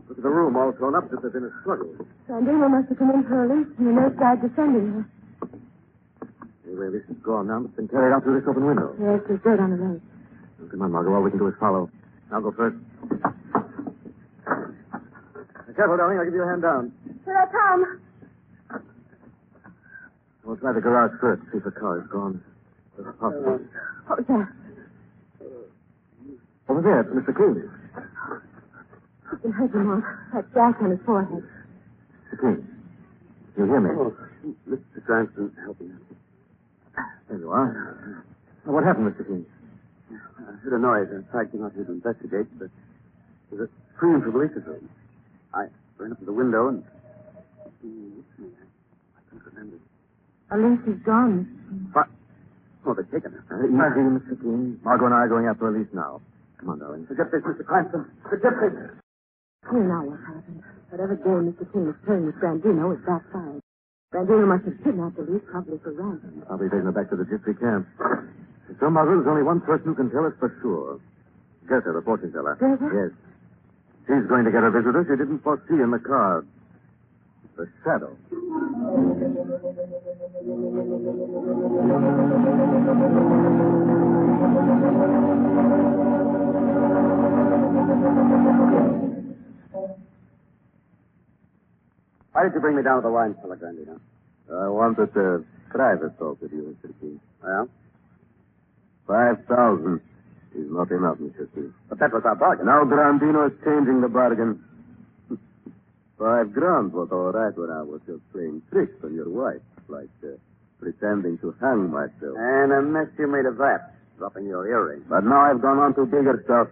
Look 0.08 0.18
at 0.18 0.22
the 0.22 0.28
room 0.30 0.49
all 0.60 0.72
thrown 0.72 0.94
up 0.94 1.04
if 1.12 1.20
there's 1.20 1.32
been 1.32 1.44
a 1.44 1.54
struggle. 1.62 1.88
Grandino 2.28 2.68
must 2.70 2.88
have 2.88 2.98
come 2.98 3.10
in 3.10 3.24
for 3.24 3.44
Elise, 3.44 3.72
and 3.78 3.86
the 3.88 3.92
nurse 3.92 4.14
died 4.18 4.40
descending 4.42 4.92
her. 4.92 5.04
Anyway, 6.68 6.90
this 6.92 7.02
is 7.08 7.16
gone 7.22 7.48
now. 7.48 7.64
It's 7.64 7.74
been 7.76 7.88
carried 7.88 8.12
out 8.14 8.22
through 8.22 8.38
this 8.40 8.48
open 8.48 8.66
window. 8.66 8.94
Yes, 9.00 9.20
there's 9.26 9.40
dirt 9.42 9.58
on 9.58 9.70
the 9.70 9.76
leg. 9.76 10.00
Come 10.70 10.82
on, 10.82 10.92
Margot. 10.92 11.14
All 11.14 11.22
we 11.22 11.30
can 11.30 11.38
do 11.40 11.48
is 11.48 11.54
follow. 11.58 11.90
I'll 12.30 12.42
go 12.42 12.52
first. 12.52 12.76
Careful, 15.74 15.96
darling. 15.96 16.18
I'll 16.18 16.24
give 16.24 16.34
you 16.34 16.42
a 16.42 16.46
hand 16.46 16.62
down. 16.62 16.92
Here 17.24 17.36
I 17.36 17.46
come. 17.50 18.00
We'll 20.44 20.56
try 20.56 20.72
the 20.72 20.80
garage 20.80 21.12
first, 21.20 21.42
see 21.52 21.58
if 21.58 21.64
the 21.64 21.70
car 21.70 21.98
is 22.00 22.06
gone. 22.10 22.42
If 22.98 23.06
possible. 23.18 23.60
Oh, 23.60 23.68
what 24.06 24.18
was 24.18 24.26
that? 24.28 24.48
Over 26.68 26.82
there, 26.82 27.04
Mr. 27.04 27.34
King. 27.36 27.70
You 29.42 29.48
can 29.48 29.52
hurt 29.52 29.72
him, 29.72 29.86
Mark. 29.86 30.04
That 30.34 30.52
gash 30.52 30.74
on 30.82 30.90
his 30.90 31.00
forehead. 31.06 31.42
Mr. 32.28 32.40
King. 32.40 32.68
You 33.56 33.64
hear 33.64 33.80
me? 33.80 33.90
Oh, 33.96 34.14
Mr. 34.68 35.04
Cranston, 35.06 35.52
help 35.64 35.80
me. 35.80 35.88
There 37.28 37.38
you 37.38 37.50
are. 37.50 38.22
Now, 38.66 38.72
what 38.72 38.84
happened, 38.84 39.12
Mr. 39.14 39.26
King? 39.26 39.46
I 40.12 40.52
heard 40.60 40.74
a 40.74 40.78
noise. 40.78 41.08
I 41.08 41.24
tried 41.32 41.44
to 41.44 41.50
came 41.52 41.64
out 41.64 41.72
here 41.74 41.84
to 41.84 41.92
investigate, 41.92 42.46
but 42.58 42.68
there's 43.50 43.68
a 43.68 43.96
scream 43.96 44.20
from 44.20 44.32
the 44.32 44.38
lease's 44.38 44.66
room. 44.66 44.88
I 45.54 45.66
ran 45.96 46.12
up 46.12 46.18
to 46.18 46.24
the 46.26 46.32
window 46.32 46.68
and. 46.68 46.84
I 47.64 47.70
couldn't 49.30 49.46
remember. 49.46 49.76
Elise 50.52 50.96
is 50.96 51.02
gone. 51.04 51.88
What? 51.92 52.08
Oh, 52.84 52.94
they've 52.94 53.10
taken 53.10 53.32
her. 53.32 53.44
Uh, 53.48 53.64
easy, 53.64 53.72
Mr. 53.72 54.40
King. 54.40 54.80
Margot 54.84 55.06
and 55.06 55.14
I 55.14 55.24
are 55.24 55.28
going 55.28 55.46
after 55.46 55.68
Elise 55.68 55.88
now. 55.94 56.20
Come 56.58 56.70
on, 56.70 56.78
darling. 56.78 57.06
Forget 57.06 57.30
this, 57.32 57.40
Mr. 57.42 57.64
Cranston. 57.64 58.04
Forget 58.28 58.52
this. 58.60 58.99
Here 59.68 59.84
now 59.84 60.02
what 60.08 60.18
happened. 60.24 60.62
Whatever 60.88 61.14
game 61.20 61.52
Mr. 61.52 61.68
King 61.70 61.86
was 61.86 61.98
playing 62.08 62.26
with 62.26 62.34
Grandino 62.40 62.96
is 62.96 63.02
backfired. 63.04 63.60
Grandino 64.10 64.48
must 64.48 64.64
have 64.64 64.78
kidnapped 64.82 65.16
the 65.16 65.22
lead, 65.22 65.46
probably 65.46 65.78
for 65.84 65.92
ransom. 65.92 66.42
Probably 66.48 66.68
taking 66.72 66.88
her 66.88 66.96
back 66.96 67.10
to 67.10 67.16
the 67.16 67.28
gypsy 67.28 67.54
camp. 67.60 67.86
So, 68.80 68.88
Margot, 68.88 69.20
there's 69.20 69.28
only 69.28 69.42
one 69.42 69.60
person 69.60 69.92
who 69.92 69.94
can 69.94 70.10
tell 70.10 70.24
us 70.24 70.32
for 70.40 70.50
sure. 70.62 70.98
Gerda, 71.68 71.92
the 71.92 72.02
fortune 72.02 72.32
teller. 72.32 72.56
Gerda? 72.58 72.88
Yes. 72.90 73.12
She's 74.08 74.26
going 74.26 74.44
to 74.44 74.50
get 74.50 74.64
a 74.64 74.70
visitor 74.70 75.04
she 75.06 75.14
didn't 75.14 75.42
foresee 75.44 75.78
in 75.78 75.90
the 75.90 76.00
car. 76.00 76.44
The 77.56 77.68
shadow. 77.84 78.16
Why 92.32 92.44
did 92.44 92.54
you 92.54 92.60
bring 92.60 92.76
me 92.76 92.82
down 92.82 92.96
to 92.96 93.02
the 93.02 93.10
wine 93.12 93.34
cellar, 93.40 93.56
Grandino? 93.56 93.98
I 94.50 94.68
wanted 94.68 95.14
a 95.16 95.44
private 95.70 96.18
talk 96.18 96.40
with 96.40 96.52
you, 96.52 96.76
Mr. 96.82 96.92
King. 97.00 97.20
Well, 97.42 97.68
Five 99.06 99.44
thousand 99.46 100.00
is 100.54 100.70
not 100.70 100.90
enough, 100.90 101.18
Mr. 101.18 101.52
King. 101.54 101.74
but 101.88 101.98
that 101.98 102.12
was 102.12 102.22
our 102.24 102.36
bargain. 102.36 102.66
Now 102.66 102.84
Grandino 102.84 103.46
is 103.50 103.58
changing 103.64 104.00
the 104.00 104.08
bargain. 104.08 104.62
Five 106.18 106.52
grand 106.52 106.92
was 106.92 107.08
all 107.10 107.32
right 107.32 107.56
when 107.56 107.70
I 107.70 107.82
was 107.82 108.00
just 108.06 108.20
playing 108.32 108.62
tricks 108.70 108.94
on 109.02 109.14
your 109.14 109.28
wife, 109.28 109.62
like 109.88 110.10
uh, 110.22 110.36
pretending 110.78 111.38
to 111.38 111.54
hang 111.60 111.90
myself. 111.90 112.36
And 112.38 112.72
a 112.72 112.82
mess 112.82 113.08
you 113.18 113.26
made 113.26 113.46
of 113.46 113.56
that, 113.58 113.94
dropping 114.18 114.46
your 114.46 114.66
earring. 114.68 115.04
But 115.08 115.24
now 115.24 115.40
I've 115.50 115.60
gone 115.62 115.78
on 115.78 115.94
to 115.94 116.04
bigger 116.06 116.42
stuff. 116.44 116.68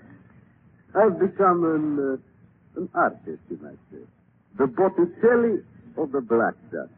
I've 0.95 1.19
become 1.19 1.65
an, 1.65 1.99
uh, 1.99 2.17
an 2.79 2.89
artist, 2.95 3.43
you 3.51 3.59
might 3.61 3.79
say. 3.91 4.03
The 4.57 4.67
Botticelli 4.67 5.63
of 5.97 6.13
the 6.13 6.21
Black 6.21 6.55
Dutch. 6.71 6.89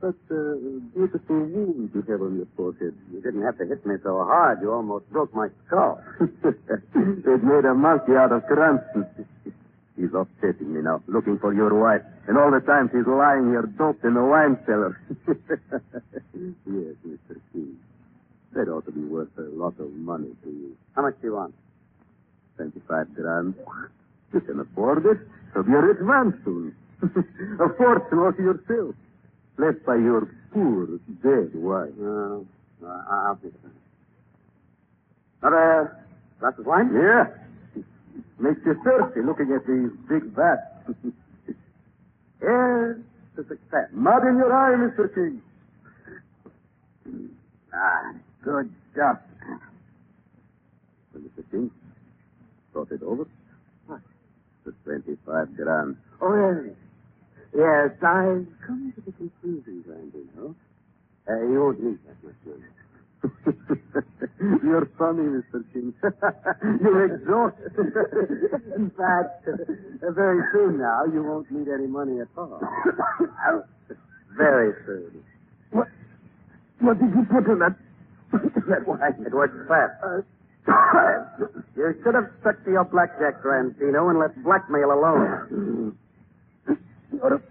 But 0.00 0.16
uh, 0.32 0.56
beautiful 0.96 1.36
wound 1.44 1.90
you 1.94 2.00
have 2.08 2.22
on 2.22 2.36
your 2.36 2.48
forehead. 2.56 2.96
You 3.12 3.20
didn't 3.20 3.42
have 3.42 3.58
to 3.58 3.66
hit 3.66 3.84
me 3.84 3.96
so 4.02 4.24
hard. 4.24 4.62
You 4.62 4.72
almost 4.72 5.10
broke 5.10 5.34
my 5.34 5.48
skull. 5.66 6.00
They've 6.20 7.44
made 7.44 7.66
a 7.68 7.74
monkey 7.74 8.12
out 8.16 8.32
of 8.32 8.46
Cranston. 8.46 9.06
He's 10.00 10.14
upsetting 10.16 10.72
me 10.72 10.80
now, 10.80 11.02
looking 11.06 11.38
for 11.38 11.52
your 11.52 11.74
wife. 11.78 12.00
And 12.26 12.38
all 12.38 12.50
the 12.50 12.64
time 12.64 12.88
she's 12.88 13.06
lying 13.06 13.50
here 13.50 13.68
doped 13.76 14.02
in 14.02 14.14
the 14.14 14.24
wine 14.24 14.56
cellar. 14.64 14.98
yes, 15.28 16.96
Mr. 17.04 17.36
King. 17.52 17.76
That 18.54 18.68
ought 18.68 18.86
to 18.86 18.92
be 18.92 19.04
worth 19.04 19.36
a 19.36 19.42
lot 19.42 19.78
of 19.78 19.92
money 19.92 20.34
to 20.42 20.48
you. 20.48 20.76
How 20.96 21.02
much 21.02 21.20
do 21.20 21.26
you 21.26 21.34
want? 21.34 21.54
Twenty-five 22.56 23.14
grand. 23.14 23.54
You 24.32 24.40
can 24.40 24.60
afford 24.60 25.04
it, 25.06 25.18
so 25.54 25.62
be 25.62 25.72
a 25.72 25.80
rich 25.82 25.98
man 26.00 26.40
soon. 26.44 26.74
a 27.02 27.68
fortune 27.76 28.18
all 28.18 28.32
to 28.32 28.42
yourself, 28.42 28.94
left 29.58 29.84
by 29.86 29.96
your 29.96 30.28
poor, 30.52 30.86
dead 31.22 31.54
wife. 31.54 31.90
No, 31.98 32.46
I'll 32.86 33.36
be 33.36 33.48
fine. 33.62 33.72
Another 35.42 35.82
uh, 35.82 36.40
glass 36.40 36.52
of 36.58 36.66
wine? 36.66 36.90
Yeah. 36.92 37.24
Makes 38.38 38.60
you 38.66 38.74
thirsty 38.84 39.20
looking 39.22 39.52
at 39.52 39.66
these 39.66 39.90
big 40.08 40.34
bats. 40.34 40.62
Here's 42.40 42.98
to 43.36 43.42
success. 43.42 43.88
Mud 43.92 44.26
in 44.26 44.36
your 44.36 44.52
eye, 44.52 44.76
Mr. 44.76 45.14
King. 45.14 45.42
Ah, 47.74 48.12
good 48.42 48.70
stuff. 48.92 49.18
Well, 51.12 51.22
Mr. 51.22 51.50
King, 51.50 51.70
thought 52.72 52.90
it 52.92 53.02
over. 53.02 53.26
The 54.64 54.72
25 54.84 55.56
grams. 55.56 55.96
Oh, 56.20 56.34
yes. 56.36 56.74
Yes, 57.54 57.90
I've 58.02 58.46
come 58.66 58.92
to 58.94 59.00
the 59.06 59.12
conclusion, 59.12 59.84
Grandino. 59.88 60.54
Uh, 61.28 61.42
you 61.48 61.60
won't 61.60 61.82
need 61.82 61.98
that 62.06 62.22
much 62.24 62.36
money. 62.46 62.70
You're 64.64 64.88
funny, 64.98 65.22
Mr. 65.24 65.64
King. 65.72 65.94
You're 66.82 67.04
exhausted. 67.16 67.72
In 68.76 68.90
fact, 68.90 69.48
uh, 69.48 70.12
very 70.12 70.42
soon 70.52 70.78
now, 70.78 71.04
you 71.12 71.22
won't 71.24 71.50
need 71.50 71.68
any 71.68 71.86
money 71.88 72.20
at 72.20 72.28
all. 72.36 72.60
very 74.36 74.72
soon. 74.86 75.24
What? 75.72 75.88
What 76.80 76.98
did 76.98 77.10
you 77.10 77.24
put 77.30 77.50
in 77.50 77.58
that? 77.60 77.76
that 78.32 78.86
wine? 78.86 79.26
It 79.26 79.34
works 79.34 79.54
fast. 79.68 80.26
You 81.76 81.94
should 82.02 82.14
have 82.14 82.30
stuck 82.40 82.64
to 82.64 82.70
your 82.70 82.84
blackjack, 82.84 83.42
Grandino, 83.42 84.10
and 84.10 84.18
let 84.18 84.42
blackmail 84.44 84.92
alone. 84.92 85.96
You're, 87.12 87.42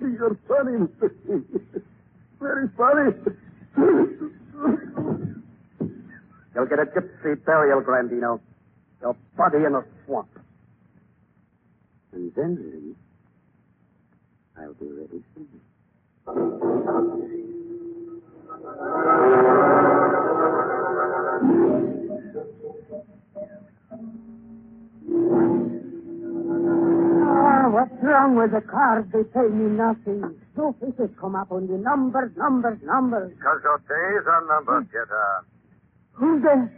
you're 0.00 0.38
funny, 0.48 0.88
Very 2.40 2.68
funny. 2.76 3.12
You'll 6.54 6.66
get 6.66 6.78
a 6.80 6.86
gypsy 6.86 7.44
burial, 7.44 7.80
Grandino. 7.82 8.40
Your 9.00 9.16
body 9.36 9.58
in 9.58 9.74
a 9.74 9.82
swamp. 10.04 10.28
And 12.12 12.32
then 12.34 12.96
I'll 14.58 14.74
be 14.74 14.90
ready 14.90 15.22
soon. 15.34 15.60
What's 27.80 27.96
wrong 28.04 28.36
with 28.36 28.52
the 28.52 28.60
cards? 28.60 29.08
They 29.08 29.24
pay 29.24 29.48
me 29.48 29.72
nothing. 29.72 30.20
No 30.52 30.76
faces 30.76 31.08
come 31.16 31.32
up 31.32 31.48
on 31.48 31.64
the 31.64 31.80
numbers, 31.80 32.28
numbers, 32.36 32.76
numbers. 32.84 33.32
Because 33.32 33.64
your 33.64 33.80
days 33.88 34.28
are 34.28 34.44
numbered, 34.44 34.84
hmm. 34.84 34.92
Gerda. 34.92 35.24
Who's 36.12 36.44
there? 36.44 36.68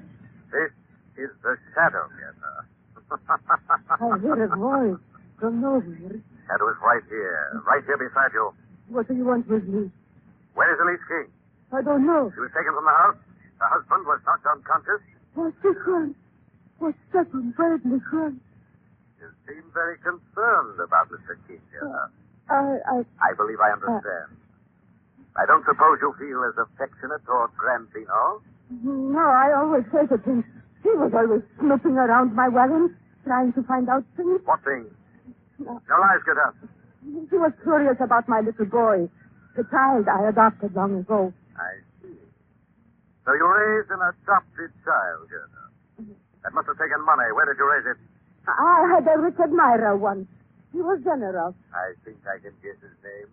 This 0.54 0.70
is 1.18 1.34
the 1.42 1.58
Shadow 1.74 2.06
Gerda. 2.06 2.54
I 3.98 4.14
hear 4.22 4.46
a 4.46 4.54
voice 4.54 5.02
from 5.42 5.58
nowhere. 5.58 6.22
Shadow 6.46 6.70
is 6.70 6.78
right 6.86 7.02
here, 7.10 7.50
right 7.66 7.82
here 7.82 7.98
beside 7.98 8.30
you. 8.30 8.54
What 8.86 9.10
do 9.10 9.18
you 9.18 9.26
want 9.26 9.50
with 9.50 9.66
me? 9.66 9.90
Where 10.54 10.70
is 10.70 10.78
Elise 10.86 11.02
King? 11.10 11.26
I 11.74 11.82
don't 11.82 12.06
know. 12.06 12.30
She 12.30 12.38
was 12.46 12.54
taken 12.54 12.78
from 12.78 12.86
the 12.86 12.94
house. 12.94 13.18
Her 13.58 13.74
husband 13.74 14.06
was 14.06 14.22
knocked 14.22 14.46
unconscious. 14.46 15.02
What's 15.34 15.58
the 15.66 15.74
crime? 15.82 16.14
What's 16.78 16.94
Stefan 17.10 17.50
badly 17.58 17.98
crime? 18.06 18.38
You 19.22 19.30
seem 19.46 19.62
very 19.70 19.94
concerned 20.02 20.82
about 20.82 21.06
Mr. 21.14 21.38
King, 21.46 21.62
Gerda. 21.70 22.10
I, 22.50 22.82
I, 22.90 22.96
I 23.22 23.30
believe 23.38 23.62
I 23.62 23.70
understand. 23.70 24.34
Uh, 24.34 25.38
I 25.38 25.46
don't 25.46 25.62
suppose 25.62 26.02
you 26.02 26.10
feel 26.18 26.42
as 26.42 26.58
affectionate 26.58 27.22
toward 27.22 27.54
Grandino. 27.54 28.42
no, 28.82 29.22
I 29.22 29.54
always 29.54 29.86
hated 29.94 30.26
him. 30.26 30.42
He 30.82 30.90
was 30.98 31.14
always 31.14 31.46
snooping 31.62 31.94
around 32.02 32.34
my 32.34 32.48
wagons, 32.50 32.90
trying 33.22 33.52
to 33.54 33.62
find 33.62 33.88
out 33.88 34.02
things. 34.18 34.42
What 34.42 34.58
things? 34.66 34.90
No. 35.62 35.78
No 35.86 35.96
lies, 36.02 36.26
up. 36.42 36.58
He 37.30 37.38
was 37.38 37.52
curious 37.62 37.96
about 38.02 38.26
my 38.28 38.40
little 38.42 38.66
boy, 38.66 39.06
the 39.54 39.62
child 39.70 40.10
I 40.10 40.28
adopted 40.34 40.74
long 40.74 40.98
ago. 40.98 41.32
I 41.54 41.78
see. 42.02 42.18
So 43.22 43.30
you 43.38 43.46
raised 43.46 43.90
an 43.94 44.02
adopted 44.02 44.74
child, 44.82 45.30
Gerda. 45.30 46.10
That 46.42 46.52
must 46.58 46.66
have 46.66 46.78
taken 46.82 46.98
money. 47.06 47.30
Where 47.30 47.46
did 47.46 47.54
you 47.54 47.70
raise 47.70 47.86
it? 47.86 47.98
I 48.48 48.88
had 48.98 49.06
a 49.06 49.18
rich 49.20 49.38
admirer 49.42 49.96
once. 49.96 50.26
He 50.72 50.80
was 50.80 51.00
generous. 51.04 51.54
I 51.74 51.92
think 52.04 52.18
I 52.26 52.38
can 52.40 52.52
guess 52.62 52.80
his 52.80 52.96
name. 53.04 53.28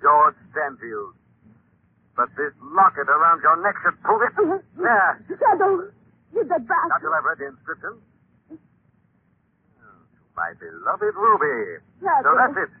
George 0.00 0.36
Stanfield. 0.52 1.14
But 2.16 2.28
this 2.36 2.52
locket 2.62 3.08
around 3.08 3.42
your 3.42 3.56
neck 3.64 3.74
should 3.82 3.98
prove 4.02 4.22
it. 4.22 4.34
Uh-huh. 4.38 4.58
There. 4.78 5.12
Shadow, 5.34 5.90
you 6.32 6.44
the 6.44 6.58
Now 6.58 6.68
bastard. 6.68 7.00
till 7.02 7.14
I've 7.14 7.24
read 7.26 7.38
the 7.42 7.48
inscription. 7.50 7.94
Oh, 8.54 9.98
my 10.36 10.52
beloved 10.60 11.14
Ruby. 11.16 11.82
Shadow. 11.98 12.22
So 12.22 12.30
that's 12.38 12.56
it. 12.68 12.72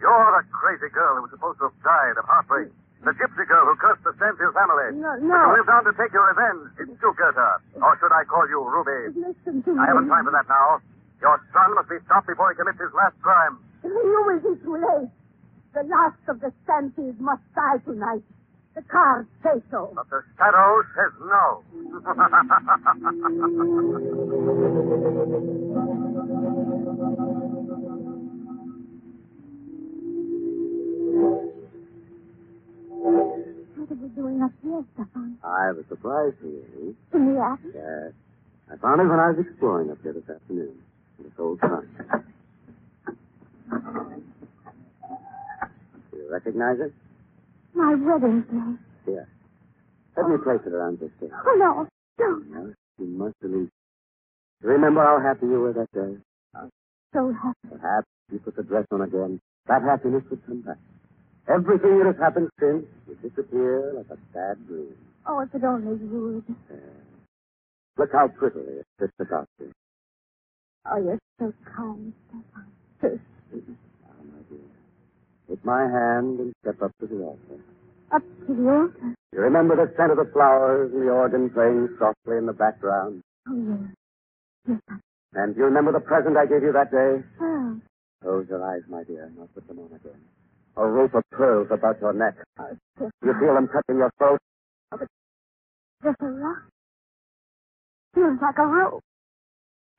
You're 0.00 0.30
the 0.40 0.42
crazy 0.50 0.88
girl 0.94 1.16
who 1.20 1.22
was 1.28 1.30
supposed 1.36 1.58
to 1.60 1.68
have 1.68 1.78
died 1.84 2.16
of 2.16 2.24
heartbreak. 2.24 2.72
The 3.02 3.10
gypsy 3.18 3.42
girl 3.50 3.66
who 3.66 3.74
cursed 3.82 4.04
the 4.06 4.14
Stanfield 4.14 4.54
family. 4.54 4.94
No, 5.02 5.10
But 5.18 5.26
no. 5.26 5.34
you 5.34 5.58
lived 5.58 5.70
on 5.74 5.82
to 5.90 5.92
take 5.98 6.12
your 6.14 6.22
revenge. 6.30 6.70
It's 6.78 6.94
you, 7.02 7.10
Gerda. 7.18 7.58
Or 7.82 7.98
should 7.98 8.14
I 8.14 8.22
call 8.30 8.46
you 8.46 8.62
Ruby? 8.62 9.18
Listen 9.18 9.58
to 9.66 9.70
me. 9.74 9.80
I 9.82 9.86
haven't 9.90 10.06
time 10.06 10.22
for 10.24 10.30
that 10.30 10.46
now. 10.46 10.78
Your 11.20 11.42
son 11.50 11.74
must 11.74 11.88
be 11.90 11.98
stopped 12.06 12.26
before 12.30 12.50
he 12.54 12.56
commits 12.56 12.78
his 12.78 12.94
last 12.94 13.18
crime. 13.22 13.58
You 13.82 14.22
will 14.26 14.38
be 14.38 14.54
too 14.62 14.78
late. 14.78 15.10
The 15.74 15.82
last 15.82 16.22
of 16.28 16.38
the 16.40 16.52
Stanfields 16.62 17.18
must 17.18 17.42
die 17.58 17.78
tonight. 17.84 18.22
The 18.74 18.82
cards 18.86 19.28
say 19.42 19.58
so. 19.70 19.90
But 19.94 20.08
the 20.08 20.22
shadow 20.38 20.82
says 20.94 21.12
no. 21.26 21.62
doing 34.22 34.42
up 34.42 34.52
here, 34.62 34.84
Stefan? 34.94 35.38
I 35.42 35.66
have 35.66 35.78
a 35.78 35.86
surprise 35.88 36.32
for 36.40 36.46
you. 36.46 36.94
In 37.12 37.34
the 37.34 37.40
attic? 37.42 37.74
Yes. 37.74 38.12
I 38.70 38.76
found 38.78 39.00
it 39.02 39.10
when 39.10 39.18
I 39.18 39.34
was 39.34 39.42
exploring 39.42 39.90
up 39.90 39.98
here 40.02 40.12
this 40.14 40.28
afternoon. 40.30 40.78
In 41.18 41.24
this 41.24 41.32
old 41.38 41.58
trunk. 41.58 41.86
Do 46.10 46.16
you 46.16 46.30
recognize 46.30 46.78
it? 46.78 46.92
My 47.74 47.94
wedding 47.98 48.44
place. 48.46 48.78
Here. 49.06 49.28
Let 50.16 50.28
me 50.28 50.36
place 50.44 50.60
it 50.66 50.72
around 50.72 51.00
this 51.00 51.10
thing. 51.18 51.30
Oh, 51.34 51.56
no. 51.58 51.88
Don't. 52.18 52.50
No, 52.52 52.72
you 52.98 53.06
must 53.06 53.34
believe. 53.40 53.70
Remember 54.62 55.02
how 55.02 55.18
happy 55.20 55.46
you 55.46 55.58
were 55.58 55.72
that 55.72 55.90
day? 55.92 56.16
So 57.12 57.32
happy. 57.42 57.68
Perhaps 57.68 58.06
if 58.28 58.34
you 58.34 58.38
put 58.38 58.56
the 58.56 58.62
dress 58.62 58.86
on 58.92 59.02
again, 59.02 59.40
that 59.66 59.82
happiness 59.82 60.22
would 60.30 60.46
come 60.46 60.62
back. 60.62 60.78
Everything 61.48 61.98
that 61.98 62.06
has 62.06 62.16
happened 62.22 62.48
since 62.60 62.86
will 63.06 63.16
disappear 63.22 63.92
like 63.96 64.06
a 64.10 64.18
sad 64.32 64.56
dream. 64.66 64.94
Oh, 65.26 65.40
if 65.40 65.54
it 65.54 65.64
only 65.64 65.94
would. 65.96 66.44
Uh, 66.70 66.74
look 67.98 68.10
how 68.12 68.28
prettily 68.28 68.78
it 68.80 68.86
fits 68.98 69.12
about 69.20 69.48
you. 69.58 69.70
Oh, 70.86 70.98
you're 70.98 71.18
so 71.38 71.52
kind, 71.76 72.12
Stefan. 72.28 72.66
So 73.00 73.18
sweet. 73.50 73.64
Ah, 74.06 74.22
my 74.22 74.38
dear. 74.50 74.66
Take 75.48 75.64
my 75.64 75.82
hand 75.82 76.40
and 76.40 76.52
step 76.62 76.80
up 76.82 76.92
to 77.00 77.06
the 77.06 77.22
altar. 77.22 77.58
Up 78.14 78.22
to 78.46 78.54
the 78.54 78.68
altar. 78.70 79.14
You 79.32 79.40
remember 79.40 79.74
the 79.76 79.92
scent 79.96 80.10
of 80.12 80.18
the 80.18 80.30
flowers 80.32 80.92
and 80.92 81.02
the 81.02 81.10
organ 81.10 81.50
playing 81.50 81.88
softly 81.98 82.36
in 82.38 82.46
the 82.46 82.52
background? 82.52 83.22
Oh, 83.48 83.56
yes. 83.56 83.94
Yes, 84.68 84.78
I... 84.90 84.94
And 85.34 85.54
do 85.54 85.60
you 85.60 85.66
remember 85.66 85.92
the 85.92 86.00
present 86.00 86.36
I 86.36 86.46
gave 86.46 86.62
you 86.62 86.72
that 86.72 86.90
day? 86.92 87.24
Oh, 87.40 87.80
Close 88.22 88.46
your 88.48 88.62
eyes, 88.62 88.82
my 88.88 89.02
dear, 89.04 89.24
and 89.24 89.38
I'll 89.40 89.48
put 89.48 89.66
them 89.66 89.78
on 89.80 89.86
again. 89.86 90.20
A 90.76 90.86
rope 90.86 91.14
of 91.14 91.22
pearls 91.30 91.68
about 91.70 92.00
your 92.00 92.12
neck. 92.12 92.34
oh, 92.58 92.76
Stefan. 92.96 93.10
You 93.22 93.32
feel 93.38 93.54
them 93.54 93.68
touching 93.68 93.98
your 93.98 94.10
throat? 94.18 94.40
Just 96.02 96.16
a 96.20 96.26
rock. 96.26 96.62
Feels 98.14 98.38
like 98.40 98.58
a 98.58 98.66
rope. 98.66 99.02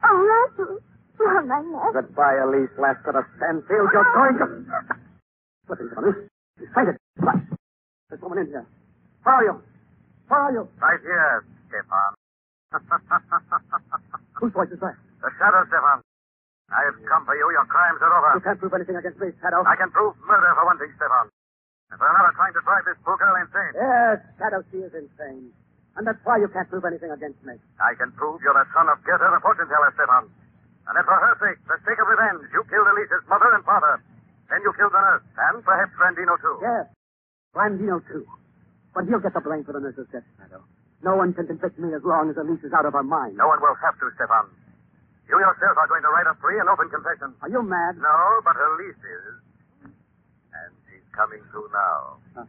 A 0.03 0.07
rattle 0.09 0.79
around 1.21 1.47
my 1.47 1.61
neck. 1.61 1.93
Goodbye, 1.93 2.37
Elise, 2.43 2.73
last 2.77 3.05
of 3.07 3.13
the 3.13 3.23
Stanfield. 3.37 3.89
You're 3.93 4.13
going 4.13 4.37
to... 4.37 4.45
Listen, 5.69 5.89
Johnny. 5.95 6.11
Fight 6.73 6.87
it. 6.89 6.97
What? 7.21 7.35
There's 8.09 8.19
someone 8.21 8.39
in 8.39 8.47
here. 8.47 8.65
Where 9.23 9.35
are 9.35 9.43
you? 9.43 9.61
Where 10.27 10.39
are 10.41 10.51
you? 10.51 10.67
right 10.81 10.99
here, 11.01 11.45
Stefan. 11.69 12.11
Whose 14.41 14.51
voice 14.53 14.69
is 14.73 14.79
that? 14.81 14.95
the 15.21 15.29
shadow, 15.39 15.63
Stefan. 15.69 16.01
I 16.73 16.81
have 16.89 16.97
come 17.05 17.23
for 17.23 17.37
you. 17.37 17.45
Your 17.53 17.65
crimes 17.69 18.01
are 18.01 18.09
over. 18.09 18.33
You 18.33 18.43
can't 18.43 18.57
prove 18.57 18.73
anything 18.73 18.97
against 18.97 19.21
me, 19.21 19.29
Shadow. 19.39 19.61
I 19.63 19.77
can 19.77 19.93
prove 19.93 20.17
murder 20.25 20.49
for 20.57 20.65
one 20.65 20.81
thing, 20.81 20.89
Stefan. 20.97 21.29
And 21.93 21.97
for 22.01 22.09
another, 22.09 22.33
trying 22.33 22.53
to 22.57 22.63
drive 22.65 22.85
this 22.89 22.97
poor 23.05 23.13
girl 23.21 23.37
insane. 23.37 23.73
Yes, 23.77 24.17
Shadow, 24.41 24.65
she 24.73 24.81
is 24.81 24.93
insane. 24.97 25.53
And 25.93 26.09
that's 26.09 26.17
why 26.25 26.41
you 26.41 26.49
can't 26.49 26.65
prove 26.65 26.81
anything 26.89 27.13
against 27.13 27.37
me. 27.45 27.53
I 27.77 27.93
can 27.93 28.09
prove 28.17 28.41
you're 28.41 28.57
the 28.57 28.65
son 28.73 28.89
of 28.89 28.97
Gerda, 29.05 29.29
the 29.29 29.41
fortune 29.45 29.69
teller, 29.69 29.93
Stefan. 29.93 30.25
And 30.89 30.93
that 30.97 31.05
for 31.05 31.13
her 31.15 31.37
sake, 31.37 31.61
the 31.69 31.77
sake 31.85 32.01
of 32.01 32.09
revenge, 32.09 32.49
you 32.49 32.65
killed 32.65 32.89
Elise's 32.89 33.23
mother 33.29 33.53
and 33.53 33.61
father. 33.63 34.01
Then 34.49 34.65
you 34.65 34.73
killed 34.73 34.91
the 34.91 34.99
nurse, 34.99 35.23
and 35.37 35.61
perhaps 35.61 35.93
Grandino, 35.93 36.33
too. 36.41 36.57
Yes. 36.65 36.89
Grandino, 37.53 38.01
too. 38.09 38.25
But 38.97 39.05
he'll 39.05 39.21
get 39.21 39.37
the 39.37 39.45
blame 39.45 39.63
for 39.63 39.77
the 39.77 39.79
nurse's 39.79 40.09
death, 40.09 40.25
Shadow. 40.41 40.65
No 41.05 41.15
one 41.15 41.33
can 41.37 41.45
convict 41.45 41.77
me 41.77 41.93
as 41.93 42.01
long 42.01 42.33
as 42.33 42.37
Elise 42.41 42.63
is 42.65 42.73
out 42.73 42.89
of 42.89 42.93
her 42.97 43.05
mind. 43.05 43.37
No 43.37 43.47
one 43.47 43.61
will 43.61 43.77
have 43.85 43.93
to, 44.01 44.09
Stefan. 44.17 44.49
You 45.29 45.39
yourself 45.39 45.77
are 45.77 45.87
going 45.87 46.03
to 46.03 46.09
write 46.09 46.27
a 46.27 46.35
free 46.41 46.59
and 46.59 46.67
open 46.69 46.89
confession. 46.89 47.33
Are 47.41 47.49
you 47.49 47.63
mad? 47.63 47.97
No, 47.97 48.41
but 48.43 48.55
Elise 48.55 48.95
is. 48.99 49.35
And 50.53 50.71
she's 50.87 51.01
coming 51.15 51.41
through 51.51 51.69
now. 51.73 52.17
Huh. 52.35 52.45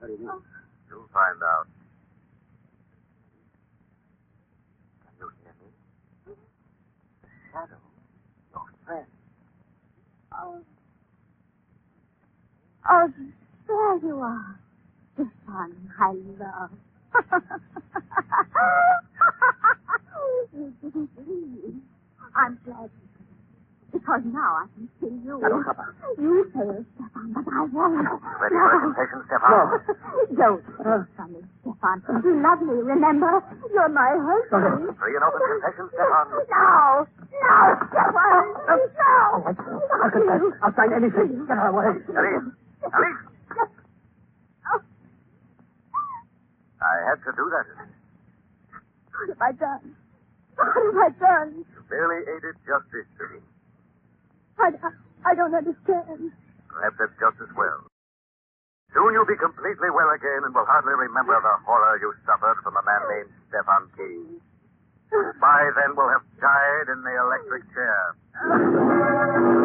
What 0.00 0.06
do 0.08 0.12
you 0.14 0.18
mean? 0.18 0.42
You'll 0.90 1.08
find 1.12 1.40
out. 1.42 1.66
Can 5.04 5.12
you 5.20 5.30
hear 5.42 5.54
me? 5.62 6.34
Shadow, 7.52 7.80
your 8.52 8.64
friend. 8.86 9.06
Oh. 10.32 10.58
Oh, 12.90 13.12
there 13.68 13.96
you 14.08 14.20
are. 14.20 14.58
The 15.16 15.24
one 15.46 15.92
I 16.00 16.12
love. 16.40 16.70
you 20.52 20.72
didn't. 20.82 21.82
I'm 22.36 22.58
glad 22.64 22.90
you 22.90 23.06
did. 23.16 23.26
Because 23.90 24.22
now 24.30 24.62
I 24.62 24.66
can 24.74 24.86
see 25.02 25.10
you. 25.26 25.42
I 25.42 25.48
don't, 25.50 25.64
Papa. 25.64 25.90
You 26.14 26.46
failed, 26.54 26.86
Stefan, 26.94 27.34
but 27.34 27.42
I 27.50 27.66
won't. 27.74 28.06
Ready 28.38 28.54
for 28.54 28.70
a 28.70 28.80
confession, 28.86 29.20
Stefan? 29.26 29.82
Don't 30.38 30.62
uh. 30.86 31.02
tell 31.18 31.26
me, 31.26 31.42
Stefan. 31.66 31.98
You 32.22 32.38
love 32.38 32.62
me, 32.62 32.74
remember? 32.86 33.42
You're 33.74 33.90
my 33.90 34.14
husband. 34.14 34.94
Free 34.94 35.18
and 35.18 35.24
open 35.26 35.42
confession, 35.42 35.90
Stefan. 35.90 36.26
No! 36.54 37.02
No, 37.34 37.56
Stefan! 37.90 38.44
Uh, 38.70 38.78
no! 38.94 39.42
I'll 39.50 40.10
confess. 40.14 40.42
I'll 40.62 40.74
sign 40.78 40.94
anything. 40.94 41.50
Get 41.50 41.58
her 41.58 41.74
away. 41.74 41.90
Alice! 42.14 42.54
Alice! 42.94 43.30
I 46.80 46.96
had 47.10 47.18
to 47.26 47.32
do 47.36 47.44
that. 47.50 47.66
What 49.12 49.28
have 49.28 49.42
I 49.42 49.52
done? 49.52 49.96
What 50.60 50.76
have 50.76 50.92
I 51.00 51.08
done? 51.16 51.64
You 51.64 51.80
barely 51.88 52.20
aided 52.28 52.56
justice 52.68 53.08
to 53.16 53.24
me. 53.32 53.40
I, 54.60 54.68
I 55.24 55.32
don't 55.34 55.54
understand. 55.54 56.32
Perhaps 56.68 56.96
that's 57.00 57.16
just 57.16 57.40
as 57.40 57.48
well. 57.56 57.88
Soon 58.92 59.14
you'll 59.16 59.24
be 59.24 59.40
completely 59.40 59.88
well 59.88 60.10
again 60.12 60.44
and 60.44 60.52
will 60.52 60.68
hardly 60.68 60.92
remember 61.00 61.32
the 61.40 61.54
horror 61.64 61.96
you 62.02 62.12
suffered 62.28 62.60
from 62.62 62.76
a 62.76 62.84
man 62.84 63.02
named 63.08 63.32
Stefan 63.48 63.88
Key. 63.96 64.36
By 65.40 65.70
then, 65.80 65.96
we'll 65.96 66.12
have 66.12 66.26
died 66.40 66.92
in 66.92 67.02
the 67.02 67.14
electric 67.18 67.64
chair. 67.72 69.56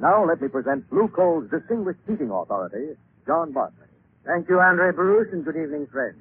Now 0.00 0.24
let 0.24 0.40
me 0.40 0.48
present 0.48 0.88
Blue 0.88 1.08
Coal's 1.08 1.50
distinguished 1.50 2.00
heating 2.08 2.30
authority, 2.30 2.96
John 3.26 3.52
Barclay. 3.52 3.84
Thank 4.24 4.48
you, 4.48 4.58
Andre 4.58 4.92
Baruch, 4.92 5.28
and 5.32 5.44
good 5.44 5.56
evening, 5.56 5.88
friends. 5.92 6.16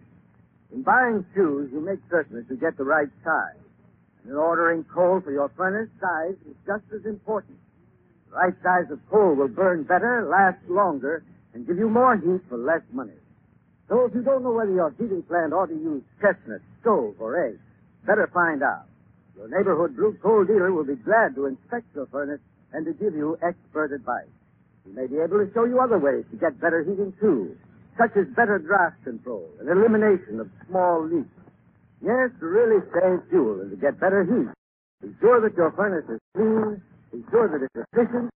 In 0.73 0.83
buying 0.83 1.25
shoes, 1.33 1.69
you 1.71 1.79
make 1.79 1.99
certain 2.11 2.35
that 2.35 2.49
you 2.49 2.59
get 2.59 2.75
the 2.75 2.83
right 2.83 3.07
size. 3.23 3.63
And 4.23 4.33
in 4.33 4.37
ordering 4.37 4.83
coal 4.83 5.21
for 5.23 5.31
your 5.31 5.47
furnace, 5.55 5.87
size 6.01 6.35
is 6.45 6.57
just 6.67 6.83
as 6.93 7.05
important. 7.05 7.57
The 8.29 8.35
right 8.35 8.53
size 8.61 8.91
of 8.91 8.99
coal 9.09 9.33
will 9.35 9.47
burn 9.47 9.83
better, 9.83 10.27
last 10.29 10.59
longer, 10.67 11.23
and 11.53 11.65
give 11.65 11.77
you 11.77 11.89
more 11.89 12.17
heat 12.17 12.41
for 12.49 12.57
less 12.57 12.83
money. 12.91 13.15
So 13.87 14.03
if 14.05 14.13
you 14.13 14.23
don't 14.23 14.43
know 14.43 14.51
whether 14.51 14.73
your 14.73 14.91
heating 14.99 15.23
plant 15.23 15.53
ought 15.53 15.67
to 15.67 15.73
use 15.73 16.03
chestnut, 16.19 16.59
stove, 16.81 17.15
or 17.17 17.47
egg, 17.47 17.57
better 18.05 18.29
find 18.33 18.61
out. 18.61 18.87
Your 19.37 19.47
neighborhood 19.47 19.95
blue 19.95 20.17
coal 20.21 20.43
dealer 20.43 20.73
will 20.73 20.83
be 20.83 20.95
glad 20.95 21.33
to 21.35 21.45
inspect 21.45 21.95
your 21.95 22.07
furnace 22.07 22.41
and 22.73 22.85
to 22.85 22.93
give 22.93 23.15
you 23.15 23.37
expert 23.41 23.91
advice. 23.93 24.29
He 24.85 24.91
may 24.91 25.07
be 25.07 25.17
able 25.17 25.39
to 25.39 25.49
show 25.53 25.65
you 25.65 25.79
other 25.79 25.99
ways 25.99 26.25
to 26.31 26.37
get 26.37 26.59
better 26.59 26.83
heating, 26.83 27.13
too, 27.19 27.55
such 27.97 28.15
as 28.15 28.27
better 28.35 28.59
draft 28.59 29.03
control 29.03 29.47
and 29.59 29.69
elimination 29.69 30.39
of 30.39 30.49
small 30.67 31.03
leaks. 31.05 31.29
Yes, 32.01 32.31
to 32.39 32.45
really 32.45 32.79
save 32.93 33.27
fuel 33.29 33.61
and 33.61 33.71
to 33.71 33.77
get 33.77 33.99
better 33.99 34.23
heat. 34.23 34.47
Be 35.01 35.13
sure 35.19 35.41
that 35.41 35.55
your 35.57 35.71
furnace 35.71 36.07
is 36.09 36.19
clean, 36.35 36.81
be 37.11 37.23
sure 37.31 37.47
that 37.49 37.61
it's 37.63 37.87
efficient, 37.91 38.29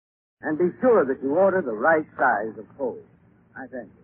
and 0.41 0.57
be 0.57 0.69
sure 0.81 1.05
that 1.05 1.21
you 1.21 1.35
order 1.35 1.61
the 1.61 1.73
right 1.73 2.05
size 2.17 2.57
of 2.57 2.65
coal. 2.77 2.97
I 3.55 3.67
thank 3.67 3.89
you. 3.89 4.01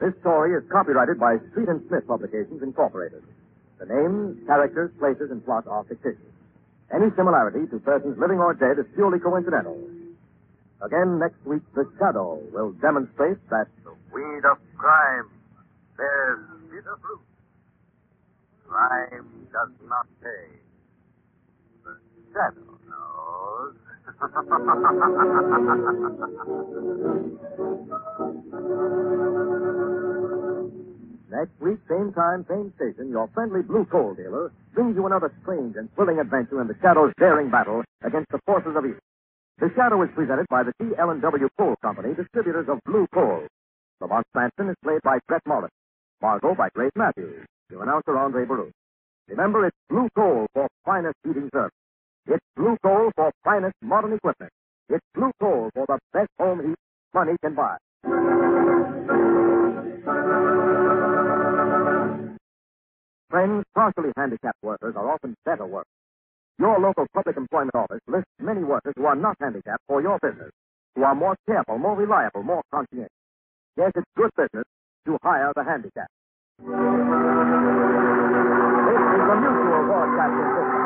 This 0.00 0.14
story 0.20 0.54
is 0.54 0.62
copyrighted 0.70 1.18
by 1.18 1.38
Street 1.50 1.68
and 1.68 1.82
Smith 1.88 2.06
Publications, 2.06 2.62
Incorporated. 2.62 3.22
The 3.78 3.86
names, 3.86 4.38
characters, 4.46 4.90
places, 4.98 5.30
and 5.30 5.44
plot 5.44 5.66
are 5.66 5.84
fictitious. 5.84 6.32
Any 6.94 7.10
similarity 7.16 7.66
to 7.70 7.78
persons 7.80 8.16
living 8.18 8.38
or 8.38 8.54
dead 8.54 8.78
is 8.78 8.86
purely 8.94 9.18
coincidental. 9.18 9.76
Again, 10.82 11.18
next 11.18 11.44
week, 11.44 11.62
The 11.74 11.84
Shadow 11.98 12.40
will 12.52 12.72
demonstrate 12.80 13.38
that 13.50 13.68
The 13.84 13.92
weed 14.12 14.44
of 14.44 14.58
crime 14.76 15.28
bears 15.96 16.40
bitter 16.70 16.96
fruit. 17.00 17.20
Crime 18.68 19.48
does 19.52 19.70
not 19.88 20.06
pay. 20.22 20.60
The 21.84 21.96
shadow 22.32 22.78
knows. 22.88 23.74
next 31.30 31.52
week, 31.60 31.78
same 31.88 32.12
time, 32.12 32.46
same 32.48 32.72
station, 32.76 33.10
your 33.10 33.28
friendly 33.34 33.62
blue 33.62 33.86
coal 33.86 34.14
dealer 34.14 34.52
brings 34.74 34.96
you 34.96 35.06
another 35.06 35.32
strange 35.42 35.76
and 35.76 35.88
thrilling 35.94 36.18
adventure 36.20 36.60
in 36.60 36.68
the 36.68 36.76
Shadow's 36.82 37.12
daring 37.18 37.50
battle 37.50 37.82
against 38.04 38.30
the 38.30 38.40
forces 38.46 38.74
of 38.76 38.84
evil. 38.84 39.00
The 39.58 39.70
Shadow 39.76 40.02
is 40.02 40.10
presented 40.14 40.46
by 40.50 40.64
the 40.64 40.72
T. 40.80 40.92
L. 40.98 41.14
W. 41.18 41.48
Coal 41.58 41.76
Company, 41.82 42.14
distributors 42.14 42.68
of 42.68 42.78
blue 42.86 43.06
coal. 43.14 43.46
Lamont 44.00 44.26
Cranston 44.34 44.70
is 44.70 44.76
played 44.84 45.02
by 45.02 45.18
Bret 45.28 45.42
Morrison. 45.46 45.70
Margot 46.22 46.54
by 46.54 46.68
Grace 46.74 46.92
Matthews. 46.96 47.46
Your 47.70 47.82
announcer, 47.84 48.16
Andre 48.18 48.44
Baruch. 48.46 48.72
Remember, 49.28 49.66
it's 49.66 49.76
blue 49.88 50.08
coal 50.16 50.46
for 50.54 50.68
finest 50.84 51.16
heating 51.24 51.50
service. 51.52 51.72
It's 52.26 52.44
blue 52.56 52.76
coal 52.82 53.10
for 53.16 53.32
finest 53.44 53.76
modern 53.82 54.12
equipment. 54.14 54.52
It's 54.88 55.04
blue 55.14 55.32
coal 55.40 55.70
for 55.74 55.86
the 55.88 55.98
best 56.12 56.30
home 56.38 56.66
heat 56.66 56.76
money 57.14 57.32
can 57.42 57.54
buy. 57.54 57.76
Friends, 63.36 63.64
partially 63.74 64.12
handicapped 64.16 64.62
workers 64.62 64.94
are 64.96 65.12
often 65.12 65.34
better 65.44 65.66
workers. 65.66 65.92
Your 66.58 66.80
local 66.80 67.06
public 67.12 67.36
employment 67.36 67.74
office 67.74 68.00
lists 68.08 68.30
many 68.40 68.64
workers 68.64 68.94
who 68.96 69.04
are 69.04 69.14
not 69.14 69.36
handicapped 69.38 69.82
for 69.86 70.00
your 70.00 70.18
business, 70.22 70.50
who 70.94 71.04
are 71.04 71.14
more 71.14 71.36
careful, 71.46 71.76
more 71.76 71.94
reliable, 71.94 72.42
more 72.42 72.62
conscientious. 72.72 73.10
Yes, 73.76 73.92
it's 73.94 74.06
good 74.16 74.30
business 74.38 74.64
to 75.04 75.18
hire 75.22 75.52
the 75.54 75.64
handicapped. 75.64 76.08
This 76.60 76.66
is 76.66 76.76
mutual 79.44 79.84
broadcasting 79.84 80.48
system. 80.56 80.80